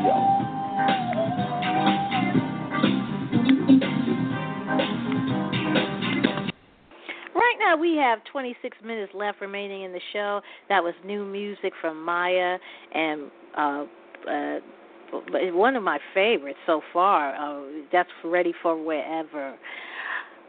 [7.35, 10.39] Right now, we have 26 minutes left remaining in the show.
[10.69, 12.57] That was new music from Maya
[12.93, 13.85] and uh,
[14.29, 14.59] uh,
[15.51, 17.35] one of my favorites so far.
[17.35, 19.57] Uh, that's Ready for Wherever.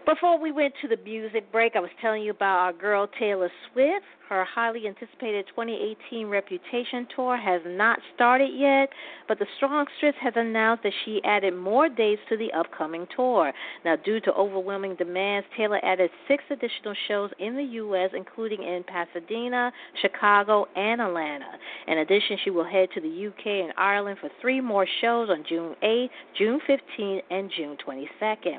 [0.04, 3.50] Before we went to the music break, I was telling you about our girl Taylor
[3.72, 4.04] Swift.
[4.32, 8.88] Her highly anticipated 2018 Reputation tour has not started yet,
[9.28, 13.52] but the strong Songstress has announced that she added more dates to the upcoming tour.
[13.84, 18.84] Now, due to overwhelming demands, Taylor added six additional shows in the U.S., including in
[18.84, 21.58] Pasadena, Chicago, and Atlanta.
[21.88, 25.44] In addition, she will head to the UK and Ireland for three more shows on
[25.48, 28.58] June 8, June 15, and June 22nd.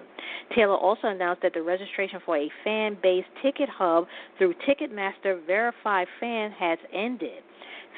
[0.56, 4.08] Taylor also announced that the registration for a fan based ticket hub
[4.38, 7.44] through Ticketmaster verified fan has ended.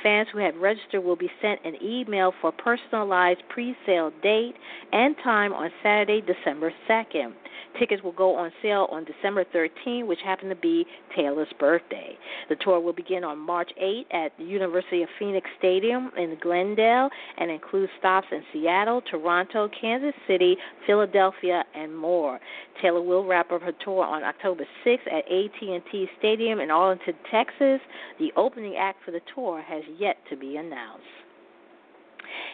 [0.05, 4.53] Fans who have registered will be sent an email for personalized pre sale date
[4.93, 7.33] and time on Saturday, December 2nd.
[7.79, 10.85] Tickets will go on sale on December 13, which happened to be
[11.15, 12.17] Taylor's birthday.
[12.49, 17.09] The tour will begin on March 8 at the University of Phoenix Stadium in Glendale
[17.37, 22.39] and includes stops in Seattle, Toronto, Kansas City, Philadelphia, and more.
[22.81, 27.81] Taylor will wrap up her tour on October 6 at AT&T Stadium in Arlington, Texas.
[28.19, 31.03] The opening act for the tour has yet to be announced.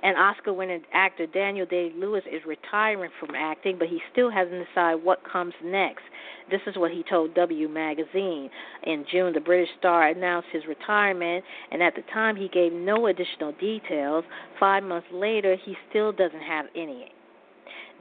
[0.04, 4.66] And Oscar winning actor Daniel Day Lewis is retiring from acting, but he still hasn't
[4.68, 6.04] decided what comes next.
[6.50, 8.50] This is what he told W Magazine.
[8.84, 13.08] In June, the British star announced his retirement, and at the time, he gave no
[13.08, 14.26] additional details.
[14.60, 17.12] Five months later, he still doesn't have any.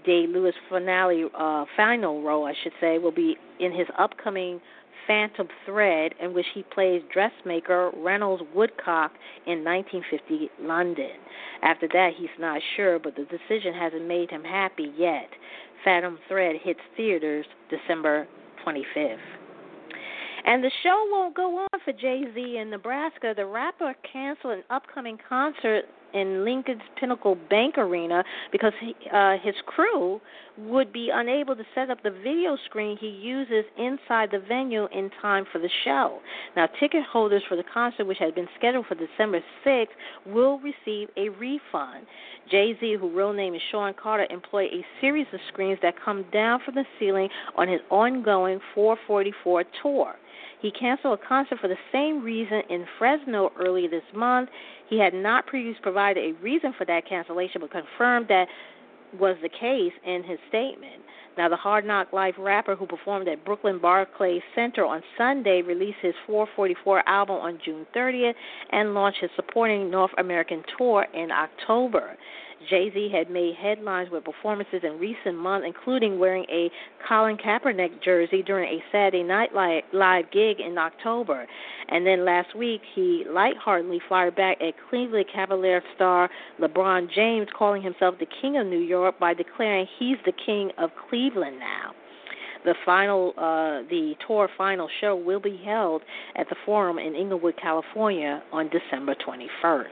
[0.05, 4.61] Day Lewis' finale, uh, final role, I should say, will be in his upcoming
[5.11, 9.11] Phantom Thread, in which he plays dressmaker Reynolds Woodcock
[9.45, 11.11] in 1950 London.
[11.63, 15.29] After that, he's not sure, but the decision hasn't made him happy yet.
[15.85, 18.29] Phantom Thread hits theaters December
[18.65, 19.17] 25th.
[20.47, 23.35] And the show won't go on for Jay Z in Nebraska.
[23.37, 29.55] The rapper canceled an upcoming concert in Lincoln's Pinnacle Bank Arena because he, uh, his
[29.67, 30.21] crew
[30.59, 35.11] would be unable to set up the video screen he uses inside the venue in
[35.23, 36.19] time for the show.
[36.57, 39.87] Now, ticket holders for the concert, which had been scheduled for December 6th,
[40.27, 42.07] will receive a refund.
[42.51, 46.25] Jay Z, whose real name is Sean Carter, employed a series of screens that come
[46.33, 50.17] down from the ceiling on his ongoing 444 tour.
[50.61, 54.51] He canceled a concert for the same reason in Fresno earlier this month.
[54.91, 58.49] He had not previously provided a reason for that cancellation, but confirmed that
[59.19, 61.03] was the case in his statement.
[61.39, 65.99] Now, the Hard Knock Life rapper who performed at Brooklyn Barclays Center on Sunday released
[66.03, 68.35] his 444 album on June 30th
[68.71, 72.17] and launched his supporting North American tour in October.
[72.69, 76.71] Jay Z had made headlines with performances in recent months, including wearing a
[77.09, 81.47] Colin Kaepernick jersey during a Saturday Night Live gig in October.
[81.89, 86.29] And then last week, he lightheartedly fired back at Cleveland Cavalier star
[86.61, 90.91] LeBron James, calling himself the King of New York by declaring he's the King of
[91.09, 91.93] Cleveland now.
[92.65, 96.03] The final, uh, the tour final show will be held
[96.37, 99.87] at the Forum in Inglewood, California, on December 21st.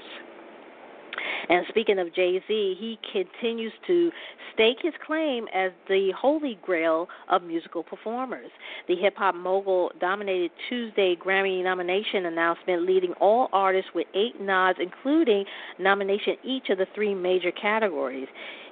[1.49, 4.11] And speaking of Jay Z, he continues to
[4.55, 8.51] stake his claim as the holy grail of musical performers.
[8.89, 14.79] The hip hop mogul dominated Tuesday Grammy nomination announcement, leading all artists with eight nods,
[14.81, 15.45] including
[15.79, 18.29] nomination each of the three major categories.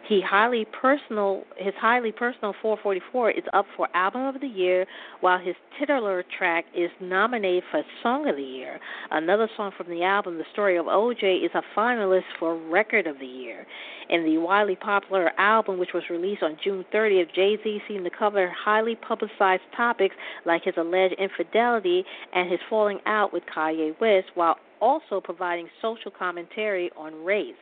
[0.09, 4.87] He highly personal his highly personal 444 is up for album of the year,
[5.21, 8.79] while his titular track is nominated for song of the year.
[9.11, 13.19] Another song from the album, The Story of OJ, is a finalist for record of
[13.19, 13.67] the year.
[14.09, 18.11] In the widely popular album, which was released on June 30th, Jay Z seemed to
[18.11, 24.29] cover highly publicized topics like his alleged infidelity and his falling out with Kanye West,
[24.35, 27.55] while also providing social commentary on race.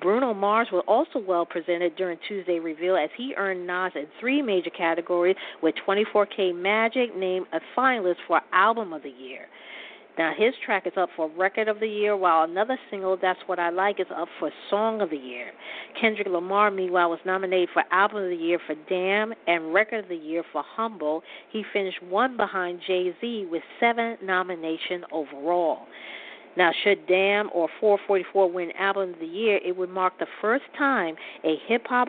[0.00, 4.42] Bruno Mars was also well presented during Tuesday reveal as he earned nods in three
[4.42, 9.46] major categories, with 24K Magic named a finalist for Album of the Year.
[10.18, 13.58] Now his track is up for Record of the Year, while another single, That's What
[13.58, 15.52] I Like, is up for Song of the Year.
[15.98, 20.08] Kendrick Lamar, meanwhile, was nominated for Album of the Year for Damn and Record of
[20.08, 21.22] the Year for Humble.
[21.50, 25.86] He finished one behind Jay Z with seven nominations overall.
[26.56, 30.64] Now, should Damn or 444 win Album of the Year, it would mark the first
[30.76, 32.08] time a hip hop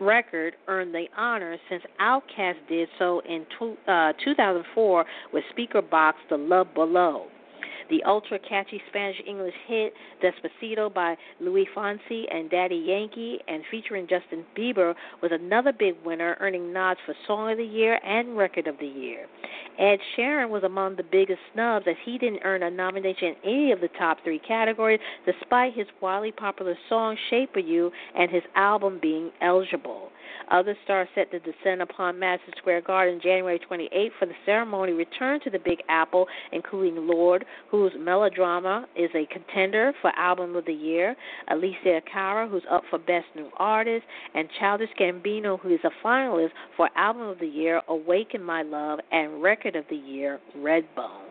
[0.00, 6.36] record earned the honor since Outkast did so in two, uh, 2004 with Speakerboxxx The
[6.36, 7.26] Love Below.
[7.90, 14.06] The ultra catchy Spanish English hit Despacito by Luis Fonsi and Daddy Yankee and featuring
[14.06, 18.68] Justin Bieber was another big winner, earning nods for Song of the Year and Record
[18.68, 19.26] of the Year.
[19.76, 23.72] Ed Sheeran was among the biggest snubs as he didn't earn a nomination in any
[23.72, 28.42] of the top three categories, despite his wildly popular song Shape of You and his
[28.54, 30.10] album being eligible.
[30.50, 35.42] Other stars set to descend upon Madison Square Garden January 28th for the ceremony returned
[35.42, 37.44] to the Big Apple, including Lorde,
[37.80, 41.16] whose melodrama is a contender for Album of the Year,
[41.48, 44.04] Alessia Cara, who's up for Best New Artist,
[44.34, 48.98] and Childish Gambino, who is a finalist for Album of the Year, Awaken My Love,
[49.10, 51.30] and Record of the Year, Redbone.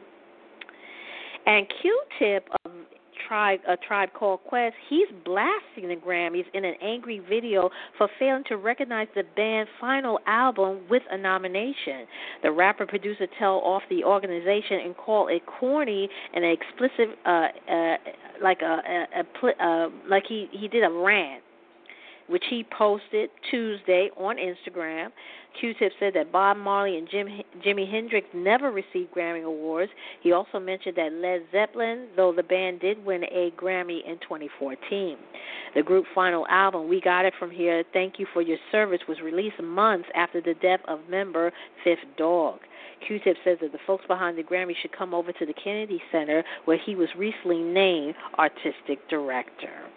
[1.45, 2.71] And Q-Tip of
[3.29, 8.43] tribe a tribe called Quest, he's blasting the Grammys in an angry video for failing
[8.49, 12.07] to recognize the band's final album with a nomination.
[12.43, 17.95] The rapper producer tell off the organization and call it corny and explicit, uh, uh,
[18.41, 21.43] like a, a, a uh, like he he did a rant
[22.29, 25.09] which he posted Tuesday on Instagram.
[25.59, 27.27] Q-Tip said that Bob Marley and Jim,
[27.65, 29.91] Jimi Hendrix never received Grammy Awards.
[30.21, 35.17] He also mentioned that Led Zeppelin, though the band did win a Grammy in 2014.
[35.75, 39.19] The group final album, We Got It From Here, Thank You For Your Service, was
[39.21, 41.51] released months after the death of member
[41.85, 42.59] Phife Dawg.
[43.07, 46.43] Q-Tip says that the folks behind the Grammy should come over to the Kennedy Center,
[46.65, 49.89] where he was recently named artistic director.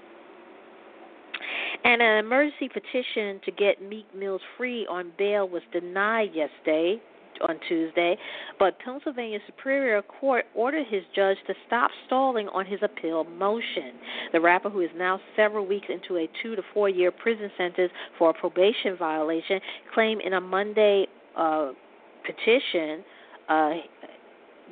[1.84, 7.01] And an emergency petition to get Meek Mills free on bail was denied yesterday
[7.40, 8.16] on Tuesday,
[8.59, 13.95] but Pennsylvania Superior Court ordered his judge to stop stalling on his appeal motion.
[14.32, 17.90] The rapper, who is now several weeks into a two to four year prison sentence
[18.18, 19.61] for a probation violation,
[19.93, 21.70] claimed in a Monday uh,
[22.24, 23.03] petition
[23.49, 23.70] uh,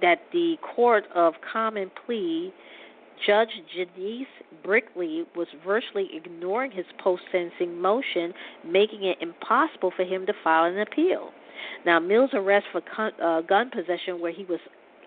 [0.00, 2.52] that the Court of Common Plea
[3.26, 4.26] Judge Janice
[4.62, 8.32] Brinkley was virtually ignoring his post sentencing motion,
[8.66, 11.30] making it impossible for him to file an appeal.
[11.84, 12.82] Now, Mills' arrest for
[13.22, 14.60] uh, gun possession, where he was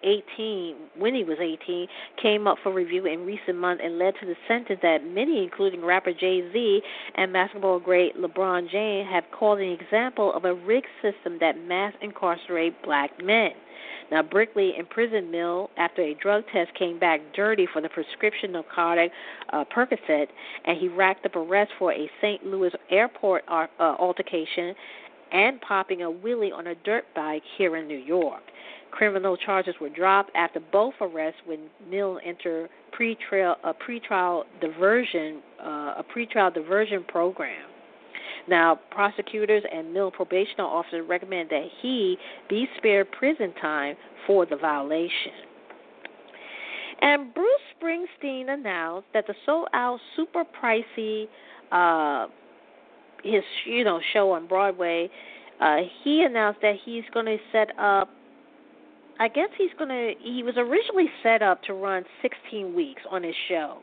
[0.03, 1.87] 18, when he was 18,
[2.21, 5.83] came up for review in recent months and led to the sentence that many, including
[5.83, 6.81] rapper Jay Z
[7.15, 11.93] and basketball great LeBron James, have called an example of a rigged system that mass
[12.03, 13.51] incarcerates black men.
[14.13, 19.11] Now, Brinkley imprisoned Mill after a drug test came back dirty for the prescription narcotic
[19.51, 20.27] uh, Percocet,
[20.65, 22.45] and he racked up arrests for a St.
[22.45, 24.75] Louis airport uh, altercation
[25.31, 28.43] and popping a wheelie on a dirt bike here in New York.
[28.91, 35.95] Criminal charges were dropped after both arrests when Mill entered pre-trial a pretrial diversion uh,
[35.97, 37.72] a pretrial diversion program.
[38.47, 42.17] Now, prosecutors and Mill probation officers recommend that he
[42.49, 43.95] be spared prison time
[44.27, 45.31] for the violation.
[47.01, 47.47] And Bruce
[47.81, 51.27] Springsteen announced that the sold out super pricey
[51.71, 52.27] uh,
[53.23, 55.09] his you know show on Broadway.
[55.59, 58.09] Uh, he announced that he's going to set up
[59.19, 60.13] I guess he's going to.
[60.21, 63.79] He was originally set up to run 16 weeks on his show,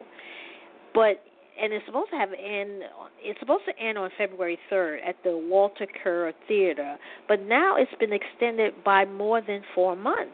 [0.93, 1.23] but
[1.61, 2.83] and it's supposed to have end.
[3.23, 6.97] It's supposed to end on February 3rd at the Walter Kerr Theater,
[7.29, 10.33] but now it's been extended by more than four months.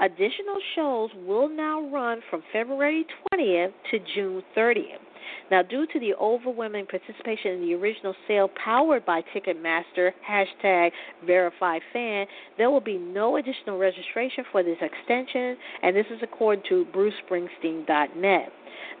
[0.00, 5.00] Additional shows will now run from February 20th to June 30th.
[5.50, 10.90] Now, due to the overwhelming participation in the original sale powered by Ticketmaster, hashtag
[11.24, 12.26] verified fan,
[12.58, 18.52] there will be no additional registration for this extension, and this is according to BruceSpringsteen.net.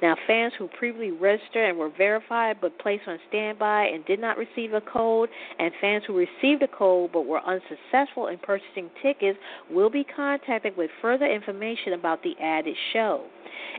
[0.02, 4.36] Now, fans who previously registered and were verified but placed on standby and did not
[4.36, 9.38] receive a code, and fans who received a code but were unsuccessful in purchasing tickets
[9.70, 13.24] will be contacted with further information about the added show.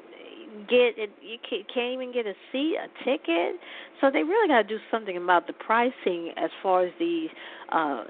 [0.69, 0.95] get.
[1.21, 3.59] You can't even get a seat, a ticket.
[4.01, 7.31] So they really got to do something about the pricing as far as these
[7.73, 8.05] uh, uh,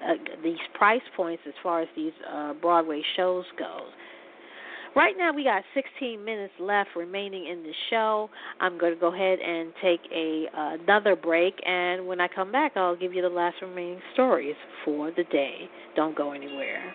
[0.44, 3.90] these price points as far as these uh, Broadway shows goes.
[4.96, 8.30] Right now, we got 16 minutes left remaining in the show.
[8.60, 12.50] I'm going to go ahead and take a uh, another break, and when I come
[12.50, 15.68] back, I'll give you the last remaining stories for the day.
[15.96, 16.94] Don't go anywhere.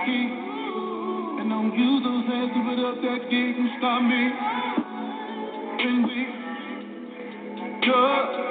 [0.00, 0.32] Rocky.
[1.40, 4.32] And don't use those hands to put up that gate and stop me.
[5.76, 6.26] When we
[7.84, 8.49] touch,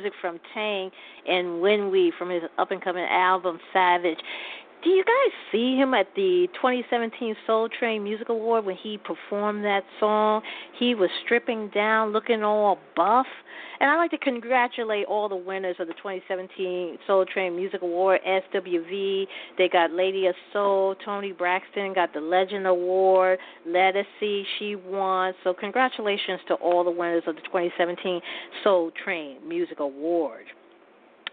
[0.00, 0.92] music from Tank
[1.28, 4.18] and When We from his up and coming album Savage.
[4.82, 9.62] Do you guys see him at the 2017 Soul Train Music Award when he performed
[9.66, 10.40] that song?
[10.78, 13.26] He was stripping down, looking all buff.
[13.80, 18.20] And I'd like to congratulate all the winners of the 2017 Soul Train Music Award,
[18.28, 19.26] SWV.
[19.56, 25.32] They got Lady of Soul, Toni Braxton got the Legend Award, Ledisi, she won.
[25.44, 28.20] So congratulations to all the winners of the 2017
[28.62, 30.44] Soul Train Music Award.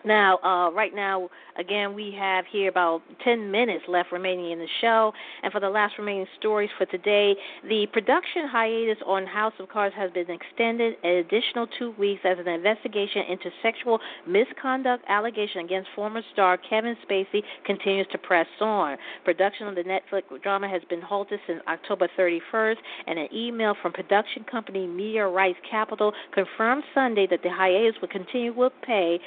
[0.05, 4.67] Now, uh, right now, again, we have here about 10 minutes left remaining in the
[4.81, 5.11] show.
[5.43, 7.35] And for the last remaining stories for today,
[7.67, 12.37] the production hiatus on House of Cards has been extended an additional two weeks as
[12.39, 18.97] an investigation into sexual misconduct allegation against former star Kevin Spacey continues to press on.
[19.25, 22.77] Production of the Netflix drama has been halted since October 31st,
[23.07, 28.07] and an email from production company Media Rights Capital confirmed Sunday that the hiatus will
[28.09, 29.19] continue with pay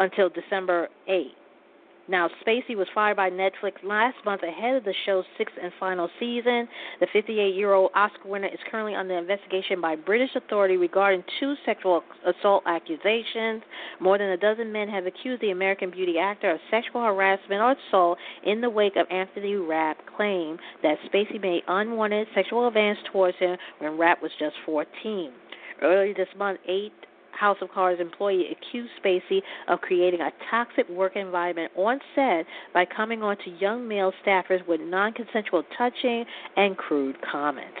[0.00, 1.34] until December 8th.
[2.10, 6.08] Now, Spacey was fired by Netflix last month ahead of the show's sixth and final
[6.18, 6.66] season.
[6.98, 11.54] The 58 year old Oscar winner is currently under investigation by British authority regarding two
[11.64, 13.62] sexual assault accusations.
[14.00, 17.76] More than a dozen men have accused the American beauty actor of sexual harassment or
[17.88, 23.38] assault in the wake of Anthony Rapp's claim that Spacey made unwanted sexual advances towards
[23.38, 25.30] him when Rapp was just 14.
[25.80, 26.92] Earlier this month, eight
[27.32, 32.84] House of Cards employee accused Spacey of creating a toxic work environment on set by
[32.84, 36.24] coming on to young male staffers with non consensual touching
[36.56, 37.78] and crude comments.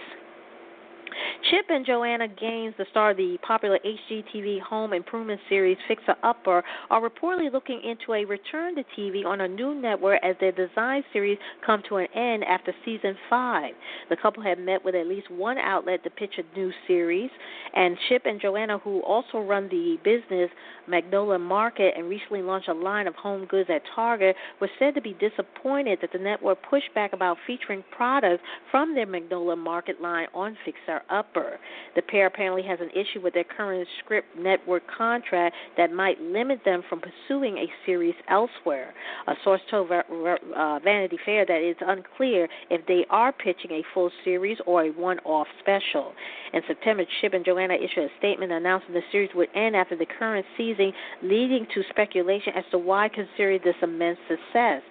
[1.50, 6.62] Chip and Joanna Gaines, the star of the popular HGTV home improvement series Fixer Upper,
[6.90, 11.02] are reportedly looking into a return to TV on a new network as their design
[11.12, 13.72] series come to an end after season five.
[14.08, 17.30] The couple have met with at least one outlet to pitch a new series,
[17.74, 20.50] and Chip and Joanna, who also run the business
[20.86, 25.00] Magnolia Market and recently launched a line of home goods at Target, were said to
[25.00, 30.26] be disappointed that the network pushed back about featuring products from their Magnolia Market line
[30.34, 31.58] on Fixer Upper.
[31.96, 36.60] The pair apparently has an issue with their current Scripps network contract that might limit
[36.64, 38.92] them from pursuing a series elsewhere.
[39.26, 44.10] A source told uh, Vanity Fair that it's unclear if they are pitching a full
[44.24, 46.12] series or a one off special.
[46.52, 50.06] In September, Chip and Joanna issued a statement announcing the series would end after the
[50.06, 50.92] current season,
[51.22, 54.82] leading to speculation as to why consider this immense success.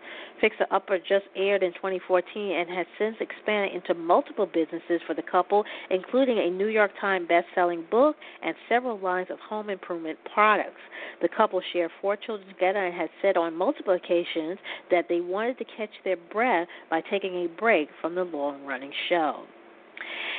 [0.42, 5.22] Fixer Upper just aired in 2014 and has since expanded into multiple businesses for the
[5.22, 10.82] couple, including a New York Times best-selling book and several lines of home improvement products.
[11.22, 14.58] The couple share four children together and has said on multiple occasions
[14.92, 19.44] that they wanted to catch their breath by taking a break from the long-running show.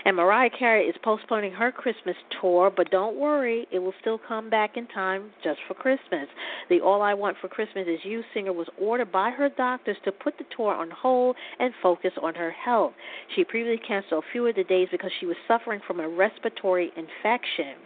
[0.04, 4.48] And Mariah Carey is postponing her Christmas tour, but don't worry, it will still come
[4.48, 6.26] back in time just for Christmas.
[6.68, 10.12] The All I Want for Christmas Is You singer was ordered by her doctors to
[10.12, 12.92] put the tour on hold and focus on her health.
[13.34, 16.92] She previously canceled a few of the days because she was suffering from a respiratory
[16.96, 17.76] infection.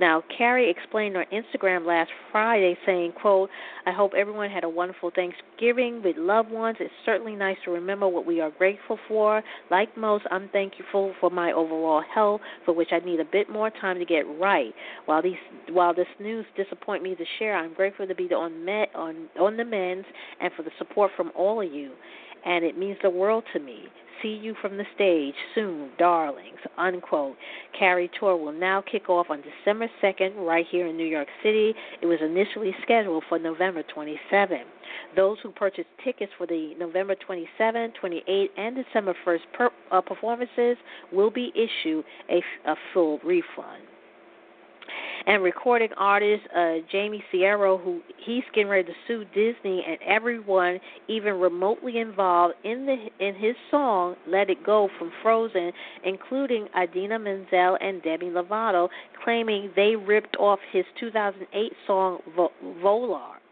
[0.00, 3.50] Now, Carey explained on Instagram last Friday, saying, "quote
[3.86, 6.78] I hope everyone had a wonderful Thanksgiving with loved ones.
[6.80, 9.42] It's certainly nice to remember what we are grateful for.
[9.70, 13.70] Like most, I'm thankful for my overall health, for which I need a bit more
[13.70, 14.74] time to get right.
[15.04, 15.36] While these,
[15.70, 19.56] while this news disappoint me to share, I'm grateful to be on met on on
[19.56, 20.06] the men's
[20.40, 21.92] and for the support from all of you,
[22.44, 23.88] and it means the world to me
[24.24, 26.58] see you from the stage soon, darlings.
[26.78, 27.36] Unquote.
[27.78, 31.74] Carey Tour will now kick off on December 2nd right here in New York City.
[32.00, 34.58] It was initially scheduled for November 27.
[35.14, 40.76] Those who purchased tickets for the November 27, 28, and December 1st per, uh, performances
[41.12, 43.82] will be issued a, a full refund
[45.26, 50.78] and recording artist uh, Jamie Ciero, who he's getting ready to sue Disney and everyone
[51.08, 55.72] even remotely involved in the in his song "Let It Go" from Frozen,
[56.04, 58.88] including Idina Menzel and Demi Lovato,
[59.22, 62.18] claiming they ripped off his 2008 song
[62.82, 63.43] Volar.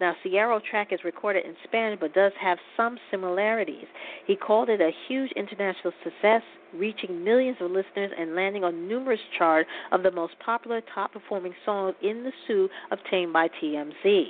[0.00, 3.86] Now, Ciero track is recorded in Spanish but does have some similarities.
[4.26, 6.42] He called it a huge international success,
[6.74, 11.54] reaching millions of listeners and landing on numerous charts of the most popular top performing
[11.64, 14.26] songs in the suit obtained by TMZ.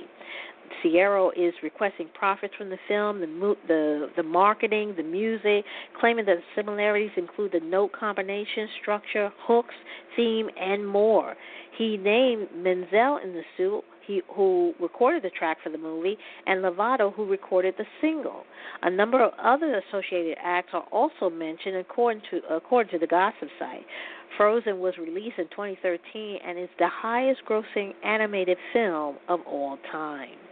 [0.83, 5.65] Ciero is requesting profits from the film, the the the marketing, the music,
[5.99, 9.73] claiming that the similarities include the note combination, structure, hooks,
[10.15, 11.35] theme, and more.
[11.77, 16.63] He named Menzel in the suit he, who recorded the track for the movie, and
[16.63, 18.43] Lovato, who recorded the single.
[18.81, 23.49] A number of other associated acts are also mentioned according to according to the gossip
[23.59, 23.85] site.
[24.37, 30.48] Frozen was released in 2013 and is the highest grossing animated film of all time.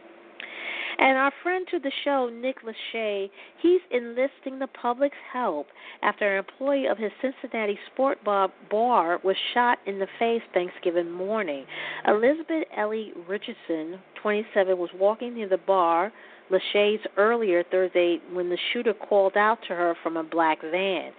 [0.99, 3.29] And our friend to the show, Nick Lachey,
[3.61, 5.67] he's enlisting the public's help
[6.01, 11.65] after an employee of his Cincinnati sport bar, was shot in the face Thanksgiving morning.
[12.07, 16.11] Elizabeth Ellie Richardson, 27, was walking near the bar
[16.49, 21.11] Lachey's earlier Thursday when the shooter called out to her from a black van.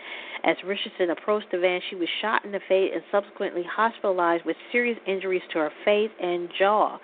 [0.45, 4.57] As Richardson approached the van, she was shot in the face and subsequently hospitalized with
[4.73, 6.99] serious injuries to her face and jaw.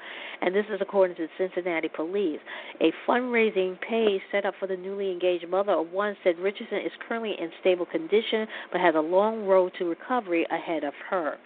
[0.45, 2.39] And this is according to the Cincinnati police.
[2.83, 6.93] A fundraising page set up for the newly engaged mother of one said Richardson is
[7.09, 11.39] currently in stable condition but has a long road to recovery ahead of her.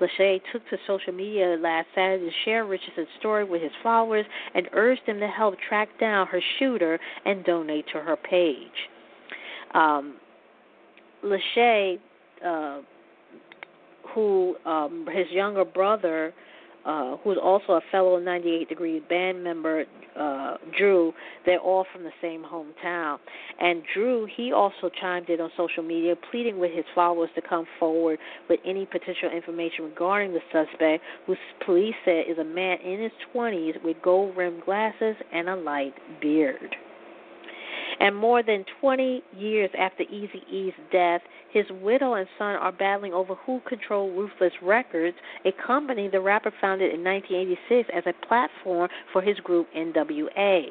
[0.00, 4.70] Lachey took to social media last Saturday to share Richardson's story with his followers and
[4.72, 8.56] urged them to help track down her shooter and donate to her page.
[9.74, 10.16] Um,
[11.22, 11.98] Lachey,
[12.42, 12.80] uh,
[14.14, 16.32] who um, his younger brother
[16.86, 19.84] uh, who's also a fellow 98 Degree band member,
[20.18, 21.12] uh, Drew.
[21.44, 23.18] They're all from the same hometown.
[23.60, 27.66] And Drew, he also chimed in on social media, pleading with his followers to come
[27.78, 28.18] forward
[28.48, 31.34] with any potential information regarding the suspect, who
[31.64, 35.94] police said is a man in his 20s with gold rimmed glasses and a light
[36.20, 36.76] beard.
[38.00, 43.34] And more than 20 years after Eazy-E's death, his widow and son are battling over
[43.34, 49.22] who controlled Ruthless Records, a company the rapper founded in 1986 as a platform for
[49.22, 50.66] his group NWA.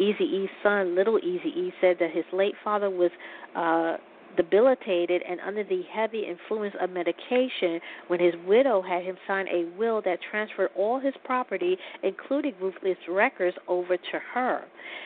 [0.00, 3.10] Eazy-E's son, Little Easy E, said that his late father was
[3.56, 3.96] uh,
[4.38, 9.68] debilitated and under the heavy influence of medication when his widow had him sign a
[9.76, 14.62] will that transferred all his property, including Ruthless Records, over to her.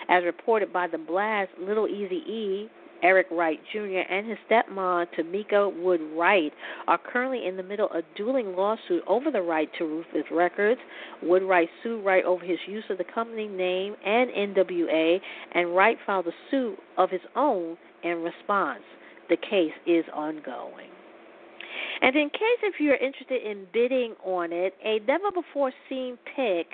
[0.09, 2.71] As reported by The Blast, Little Easy E,
[3.03, 4.03] Eric Wright Jr.
[4.09, 6.53] and his stepmom, Tomica Wood Wright,
[6.87, 10.81] are currently in the middle of dueling lawsuit over the right to Ruthless Records.
[11.23, 15.21] Wood Wright sued Wright over his use of the company name and NWA,
[15.53, 18.83] and Wright filed a suit of his own in response
[19.33, 20.91] the case is ongoing.
[22.03, 26.67] And in case if you're interested in bidding on it, a never before seen pic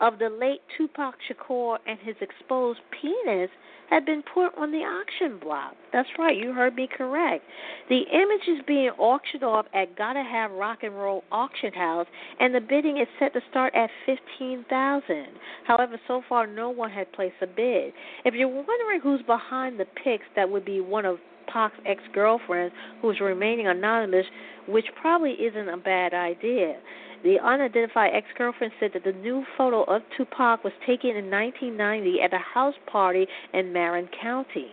[0.00, 3.50] of the late Tupac Shakur and his exposed penis
[3.90, 5.74] had been put on the auction block.
[5.92, 7.44] That's right, you heard me correct.
[7.90, 12.06] The image is being auctioned off at Gotta Have Rock and Roll Auction House,
[12.40, 15.26] and the bidding is set to start at fifteen thousand.
[15.66, 17.92] However, so far no one had placed a bid.
[18.24, 22.72] If you're wondering who's behind the pics, that would be one of Pac's ex girlfriend,
[23.00, 24.26] who is remaining anonymous,
[24.66, 26.76] which probably isn't a bad idea.
[27.22, 32.20] The unidentified ex girlfriend said that the new photo of Tupac was taken in 1990
[32.20, 34.70] at a house party in Marin County.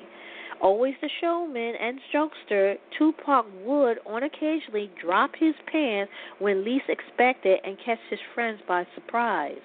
[0.61, 7.59] Always the showman and jokester, Tupac would on occasionally drop his pants when least expected
[7.63, 9.57] and catch his friends by surprise.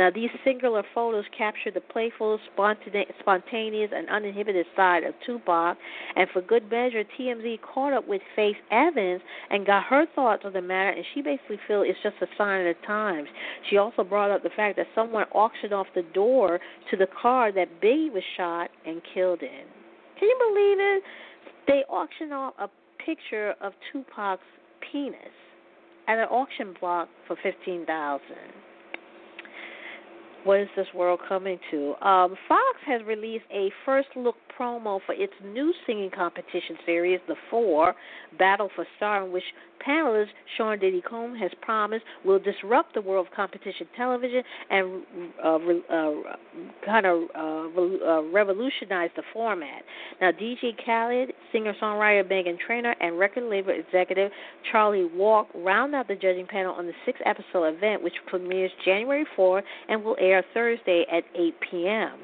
[0.00, 5.76] Now, these singular photos capture the playful, spontaneous, and uninhibited side of Tupac.
[6.16, 9.20] And for good measure, TMZ caught up with Faith Evans
[9.50, 12.66] and got her thoughts on the matter, and she basically feels it's just a sign
[12.66, 13.28] of the times.
[13.70, 16.58] She also brought up the fact that someone auctioned off the door
[16.90, 19.81] to the car that Biggie was shot and killed in.
[20.22, 21.02] Can you believe it?
[21.66, 22.68] They auctioned off a
[23.04, 24.38] picture of Tupac's
[24.92, 25.16] penis
[26.06, 28.54] at an auction block for fifteen thousand
[30.44, 31.94] what is this world coming to?
[32.06, 37.36] Um, Fox has released a first look promo for its new singing competition series, The
[37.50, 37.94] Four
[38.38, 39.44] Battle for Star, in which
[39.86, 45.02] panelist Sean Diddy Combs has promised will disrupt the world of competition television and
[45.44, 46.10] uh, uh,
[46.84, 49.82] kind of uh, uh, revolutionize the format.
[50.20, 54.30] Now, DJ Khaled, singer songwriter Meghan Trainor, and record label executive
[54.70, 59.26] Charlie Walk round out the judging panel on the six episode event, which premieres January
[59.36, 62.18] 4 and will air Thursday at 8 p.m.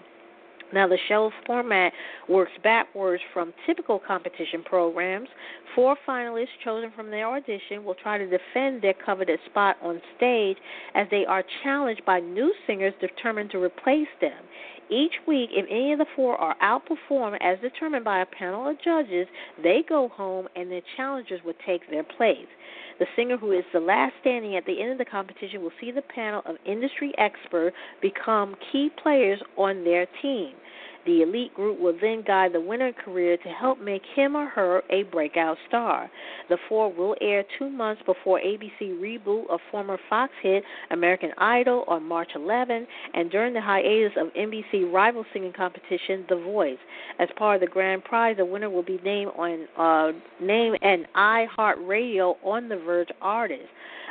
[0.72, 1.92] Now, the show format
[2.28, 5.28] works backwards from typical competition programs.
[5.74, 10.58] Four finalists chosen from their audition will try to defend their coveted spot on stage
[10.94, 14.44] as they are challenged by new singers determined to replace them.
[14.90, 18.80] Each week, if any of the four are outperformed as determined by a panel of
[18.82, 19.26] judges,
[19.62, 22.46] they go home and their challengers will take their place.
[22.98, 25.92] The singer who is the last standing at the end of the competition will see
[25.92, 30.54] the panel of industry experts become key players on their team.
[31.06, 34.82] The elite group will then guide the winner career to help make him or her
[34.90, 36.10] a breakout star.
[36.48, 41.84] The four will air two months before ABC reboot of former Fox hit American Idol
[41.88, 46.78] on March 11, and during the hiatus of NBC rival singing competition The Voice.
[47.18, 51.06] As part of the grand prize, the winner will be named on uh, named an
[51.16, 53.68] iHeartRadio on the Verge artist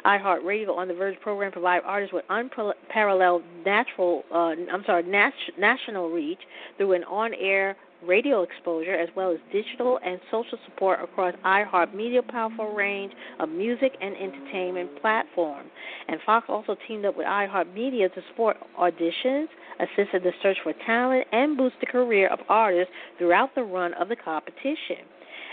[0.08, 6.10] iHeartRadio on the Verge program provide artists with unparalleled natural, uh, I'm sorry, nat- national
[6.10, 6.40] reach
[6.78, 12.74] through an on-air radio exposure as well as digital and social support across iHeartMedia powerful
[12.74, 15.70] range of music and entertainment platforms.
[16.08, 19.48] And Fox also teamed up with iHeartMedia to support auditions,
[19.80, 23.94] assist in the search for talent, and boost the career of artists throughout the run
[23.96, 25.04] of the competition.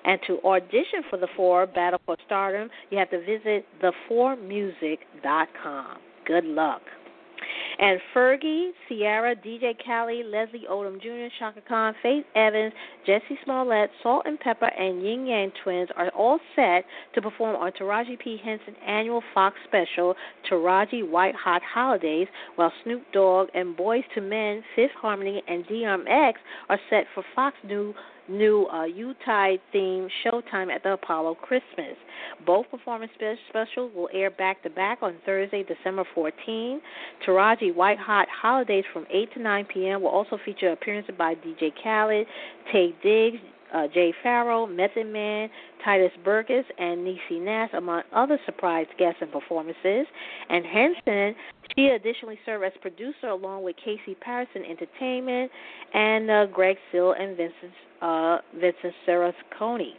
[0.04, 5.98] And to audition for the four Battle for Stardom, you have to visit the4music.com.
[6.26, 6.82] Good luck.
[7.78, 12.72] And Fergie, Ciara, DJ Khaled, Leslie Odom Jr., Chaka Khan, Faith Evans,
[13.06, 16.84] Jussie Smollett, Salt-N-Pepa, and Ying Yang Twins are all set
[17.14, 18.38] to perform on Taraji P.
[18.42, 20.14] Henson's annual Fox special,
[20.50, 26.34] Taraji White Hot Holidays, while Snoop Dogg and Boyz II Men, Fifth Harmony, and DMX
[26.68, 27.94] are set for Fox new
[28.28, 31.96] new uh, Yuletide themed Showtime at the Apollo Christmas.
[32.46, 33.12] Both performance
[33.48, 36.80] specials will air back to back on Thursday, December 14.
[37.26, 40.02] Taraji White Hot Holidays from 8 to 9 p.m.
[40.02, 42.26] will also feature appearances by DJ Khaled,
[42.72, 43.38] Taye Diggs,
[43.74, 45.50] uh, Jay Pharoah, Method Man,
[45.84, 50.06] Tituss Burgess, and Niecy Nash, among other surprise guests and performances.
[50.48, 51.34] And Henson,
[51.76, 55.50] she additionally served as producer along with Casey Patterson Entertainment
[55.92, 59.94] and uh, Greg Seal and Vincent uh, Vincent Saraconi.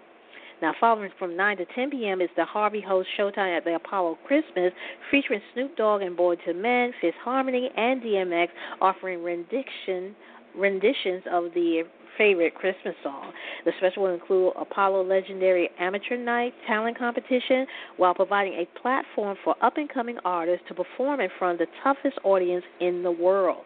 [0.62, 2.22] Now, following from 9 to 10 p.m.
[2.22, 4.72] is the Harvey Host Showtime at the Apollo Christmas,
[5.12, 8.48] featuring Snoop Dogg and Boyz II Men, Fifth Harmony, and DMX,
[8.80, 10.16] offering rendition
[10.58, 11.84] renditions of the
[12.18, 13.32] favorite Christmas song.
[13.66, 17.66] The special will include Apollo Legendary Amateur Night talent competition
[17.98, 21.74] while providing a platform for up and coming artists to perform in front of the
[21.84, 23.64] toughest audience in the world.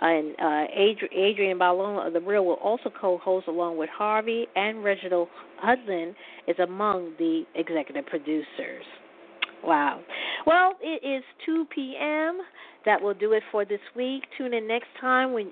[0.00, 4.84] And uh, Adrienne Bailon of The Real will also co host along with Harvey, and
[4.84, 5.28] Reginald
[5.62, 6.14] Hudlin
[6.46, 8.84] is among the executive producers.
[9.64, 10.00] Wow.
[10.46, 12.40] Well, it is 2 p.m.
[12.84, 14.24] That will do it for this week.
[14.36, 15.48] Tune in next time when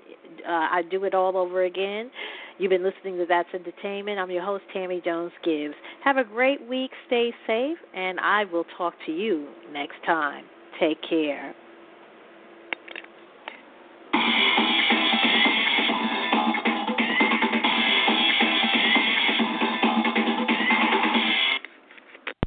[0.47, 2.09] uh, I do it all over again.
[2.57, 4.17] You've been listening to That's Entertainment.
[4.17, 5.75] I'm your host, Tammy Jones Gibbs.
[6.03, 6.91] Have a great week.
[7.05, 10.45] Stay safe, and I will talk to you next time.
[10.79, 11.53] Take care.